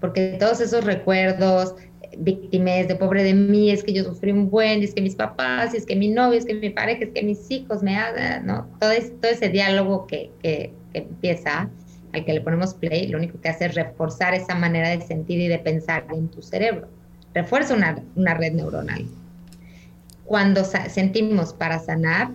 [0.00, 1.74] porque todos esos recuerdos,
[2.18, 5.74] víctimas de pobre de mí, es que yo sufrí un buen, es que mis papás,
[5.74, 8.66] es que mi novio, es que mi pareja, es que mis hijos me hacen, ¿no?
[8.80, 11.68] Todo, ese diálogo que, que, empieza,
[12.12, 15.40] al que le ponemos play, lo único que hace es reforzar esa manera de sentir
[15.40, 16.88] y de pensar en tu cerebro.
[17.34, 19.04] Refuerza una, una red neuronal.
[20.24, 22.30] Cuando sentimos para sanar,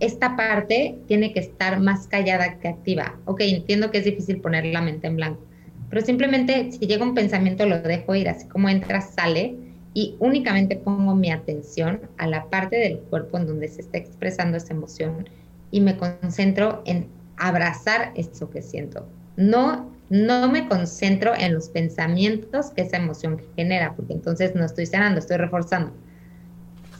[0.00, 3.16] esta parte tiene que estar más callada que activa.
[3.24, 5.42] Ok, entiendo que es difícil poner la mente en blanco,
[5.90, 9.56] pero simplemente si llega un pensamiento lo dejo ir, así como entra, sale
[9.94, 14.56] y únicamente pongo mi atención a la parte del cuerpo en donde se está expresando
[14.56, 15.28] esa emoción
[15.70, 19.06] y me concentro en abrazar eso que siento.
[19.36, 24.86] No, no me concentro en los pensamientos que esa emoción genera, porque entonces no estoy
[24.86, 25.92] sanando, estoy reforzando.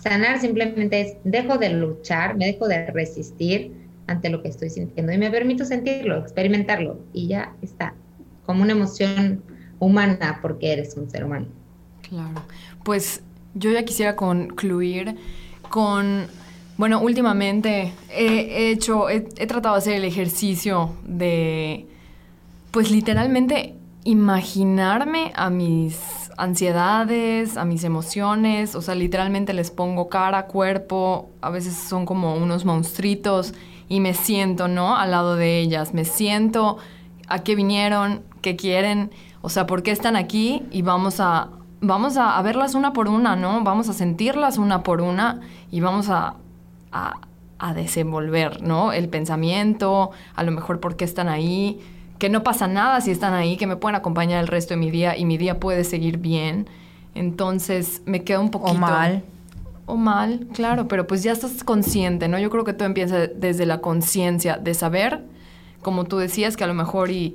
[0.01, 3.72] Sanar simplemente es dejo de luchar, me dejo de resistir
[4.07, 7.95] ante lo que estoy sintiendo y me permito sentirlo, experimentarlo y ya está,
[8.49, 9.42] como una emoción
[9.78, 11.49] humana porque eres un ser humano.
[12.01, 12.40] Claro,
[12.82, 13.20] pues
[13.53, 15.16] yo ya quisiera concluir
[15.68, 16.28] con,
[16.78, 21.88] bueno, últimamente he, hecho, he tratado de hacer el ejercicio de,
[22.70, 23.74] pues literalmente
[24.05, 25.99] imaginarme a mis
[26.38, 32.34] ansiedades, a mis emociones, o sea, literalmente les pongo cara, cuerpo, a veces son como
[32.34, 33.53] unos monstruitos
[33.90, 34.96] y me siento, ¿no?
[34.96, 36.78] Al lado de ellas, me siento
[37.29, 39.11] a qué vinieron, qué quieren,
[39.43, 41.51] o sea, por qué están aquí y vamos a
[41.81, 43.62] vamos a, verlas una por una, ¿no?
[43.62, 46.35] Vamos a sentirlas una por una y vamos a,
[46.91, 47.14] a,
[47.59, 48.93] a desenvolver, ¿no?
[48.93, 51.81] El pensamiento, a lo mejor por qué están ahí
[52.18, 54.91] que no pasa nada si están ahí, que me pueden acompañar el resto de mi
[54.91, 56.68] día y mi día puede seguir bien.
[57.14, 58.72] Entonces me queda un poquito...
[58.72, 59.24] O mal.
[59.87, 62.39] O mal, claro, pero pues ya estás consciente, ¿no?
[62.39, 65.24] Yo creo que todo empieza desde la conciencia de saber,
[65.89, 67.34] como tú decías, que a lo mejor y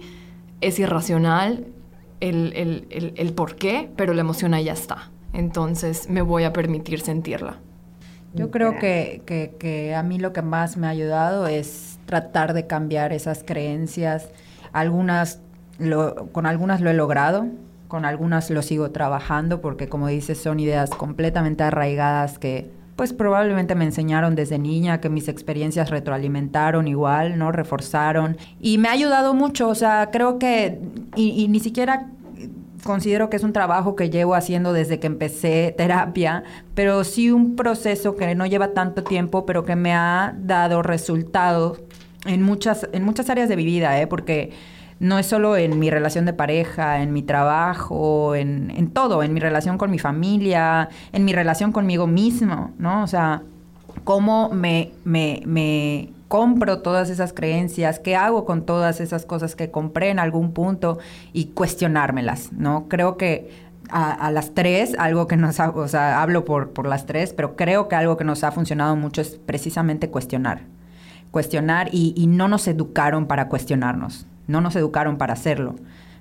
[0.62, 1.66] es irracional
[2.20, 5.10] el, el, el por qué, pero la emoción ahí ya está.
[5.34, 7.58] Entonces me voy a permitir sentirla.
[8.36, 12.54] Yo creo que, que, que, a mí lo que más me ha ayudado es tratar
[12.54, 14.30] de cambiar esas creencias
[14.72, 15.39] algunas,
[15.80, 17.47] lo, con algunas lo he logrado,
[17.88, 23.76] con algunas lo sigo trabajando porque como dices son ideas completamente arraigadas que pues probablemente
[23.76, 27.52] me enseñaron desde niña, que mis experiencias retroalimentaron igual, ¿no?
[27.52, 28.38] Reforzaron.
[28.62, 30.80] Y me ha ayudado mucho, o sea, creo que,
[31.16, 32.08] y, ni siquiera
[32.84, 36.44] considero que es un trabajo que llevo haciendo desde que empecé terapia,
[36.76, 41.80] pero sí un proceso que no lleva tanto tiempo, pero que me ha dado resultados
[42.26, 44.08] en muchas, en muchas áreas de mi vida, ¿eh?
[44.08, 44.52] porque
[45.00, 49.34] no es solo en mi relación de pareja, en mi trabajo, en, en, todo, en
[49.34, 53.04] mi relación con mi familia, en mi relación conmigo mismo, ¿no?
[53.04, 53.44] O sea,
[54.04, 59.72] cómo me, me, me compro todas esas creencias, qué hago con todas esas cosas que
[59.72, 61.00] compré en algún punto
[61.32, 62.88] y cuestionármelas, ¿no?
[62.88, 63.52] Creo que
[63.89, 67.56] a, las tres, algo que nos ha, o sea, hablo por, por las tres, pero
[67.56, 70.62] creo que algo que nos ha funcionado mucho es precisamente cuestionar
[71.34, 75.76] cuestionar y, no nos educaron para cuestionarnos, no nos educaron para hacerlo.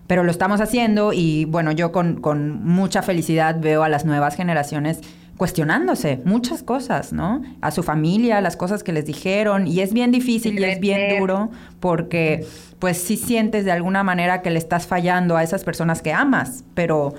[0.06, 2.20] Pero lo estamos haciendo y bueno, yo con,
[2.64, 5.00] mucha felicidad veo a las nuevas generaciones
[5.36, 7.42] cuestionándose muchas cosas, ¿no?
[7.60, 11.18] A su familia, las cosas que les dijeron y es bien difícil y es bien
[11.18, 11.50] duro
[11.80, 12.46] porque
[12.78, 16.64] pues sí sientes de alguna manera que le estás fallando a esas personas que amas,
[16.74, 17.14] pero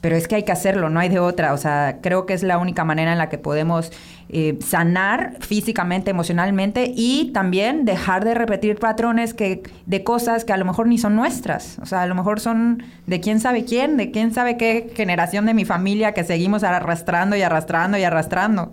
[0.00, 1.52] pero es que hay que hacerlo, no hay de otra.
[1.52, 3.92] O sea, creo que es la única manera en la que podemos
[4.28, 10.56] eh, sanar físicamente, emocionalmente y también dejar de repetir patrones que, de cosas que a
[10.56, 11.78] lo mejor ni son nuestras.
[11.80, 15.46] O sea, a lo mejor son de quién sabe quién, de quién sabe qué generación
[15.46, 18.72] de mi familia que seguimos arrastrando y arrastrando y arrastrando.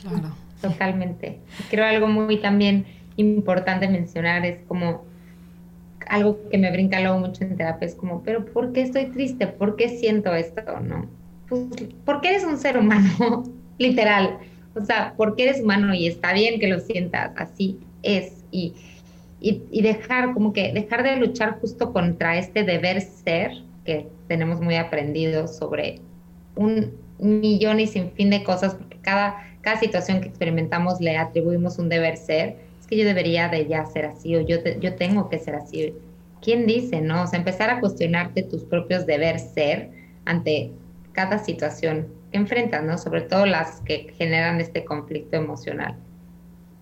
[0.00, 0.34] Claro.
[0.60, 1.38] Totalmente.
[1.70, 5.04] Creo algo muy también importante mencionar es como
[6.08, 9.46] algo que me brinca luego mucho en terapia es como, pero ¿por qué estoy triste?
[9.46, 10.62] ¿Por qué siento esto?
[10.80, 11.06] ¿No?
[11.48, 11.62] Pues
[12.04, 13.44] porque eres un ser humano,
[13.78, 14.38] literal.
[14.74, 18.44] O sea, porque eres humano y está bien que lo sientas, así es.
[18.50, 18.74] Y,
[19.40, 23.52] y, dejar, como que dejar de luchar justo contra este deber ser
[23.84, 26.00] que tenemos muy aprendido sobre
[26.56, 31.78] un millón y sin fin de cosas, porque cada, cada situación que experimentamos le atribuimos
[31.78, 32.67] un deber ser.
[32.88, 35.94] Que yo debería de ya ser así o yo, yo tengo que ser así.
[36.40, 37.24] ¿Quién dice, no?
[37.24, 39.90] O sea, empezar a cuestionarte tus propios deber ser
[40.24, 40.72] ante
[41.12, 42.96] cada situación que enfrentas, ¿no?
[42.98, 45.96] Sobre todo las que generan este conflicto emocional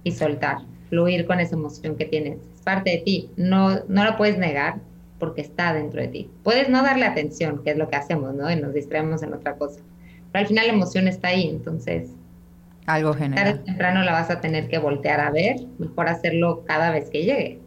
[0.05, 2.39] y soltar fluir con esa emoción que tienes.
[2.55, 4.81] Es parte de ti, no, no la puedes negar
[5.19, 6.31] porque está dentro de ti.
[6.43, 8.51] Puedes no darle atención, que es lo que hacemos, ¿no?
[8.51, 9.81] Y nos distraemos en otra cosa.
[10.31, 12.11] Pero al final la emoción está ahí, entonces...
[12.87, 13.45] Algo general.
[13.45, 17.25] Tarde temprano la vas a tener que voltear a ver, mejor hacerlo cada vez que
[17.25, 17.61] llegue.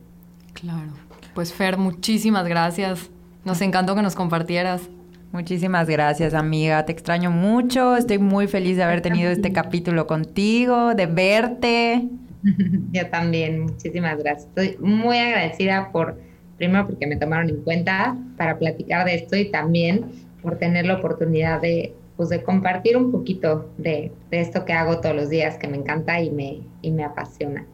[0.53, 0.91] Claro.
[1.33, 3.09] Pues Fer, muchísimas gracias.
[3.45, 4.89] Nos encantó que nos compartieras.
[5.31, 6.85] Muchísimas gracias, amiga.
[6.85, 7.95] Te extraño mucho.
[7.95, 12.07] Estoy muy feliz de haber tenido este capítulo contigo, de verte.
[12.91, 14.47] Yo también, muchísimas gracias.
[14.47, 16.19] Estoy muy agradecida por,
[16.57, 20.05] primero porque me tomaron en cuenta para platicar de esto y también
[20.41, 24.99] por tener la oportunidad de, pues, de compartir un poquito de, de esto que hago
[24.99, 27.65] todos los días, que me encanta y me, y me apasiona.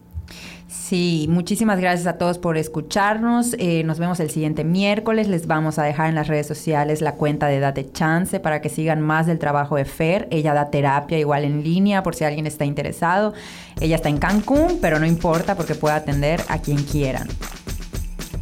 [0.67, 3.55] Sí, muchísimas gracias a todos por escucharnos.
[3.57, 5.27] Eh, nos vemos el siguiente miércoles.
[5.27, 8.69] Les vamos a dejar en las redes sociales la cuenta de Date Chance para que
[8.69, 10.27] sigan más del trabajo de Fer.
[10.29, 13.33] Ella da terapia igual en línea por si alguien está interesado.
[13.81, 17.27] Ella está en Cancún, pero no importa porque puede atender a quien quieran.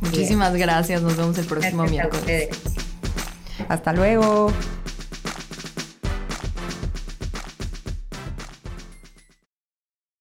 [0.01, 1.01] Muchísimas gracias.
[1.01, 2.49] Nos vemos el próximo miércoles.
[3.70, 4.51] Hasta luego.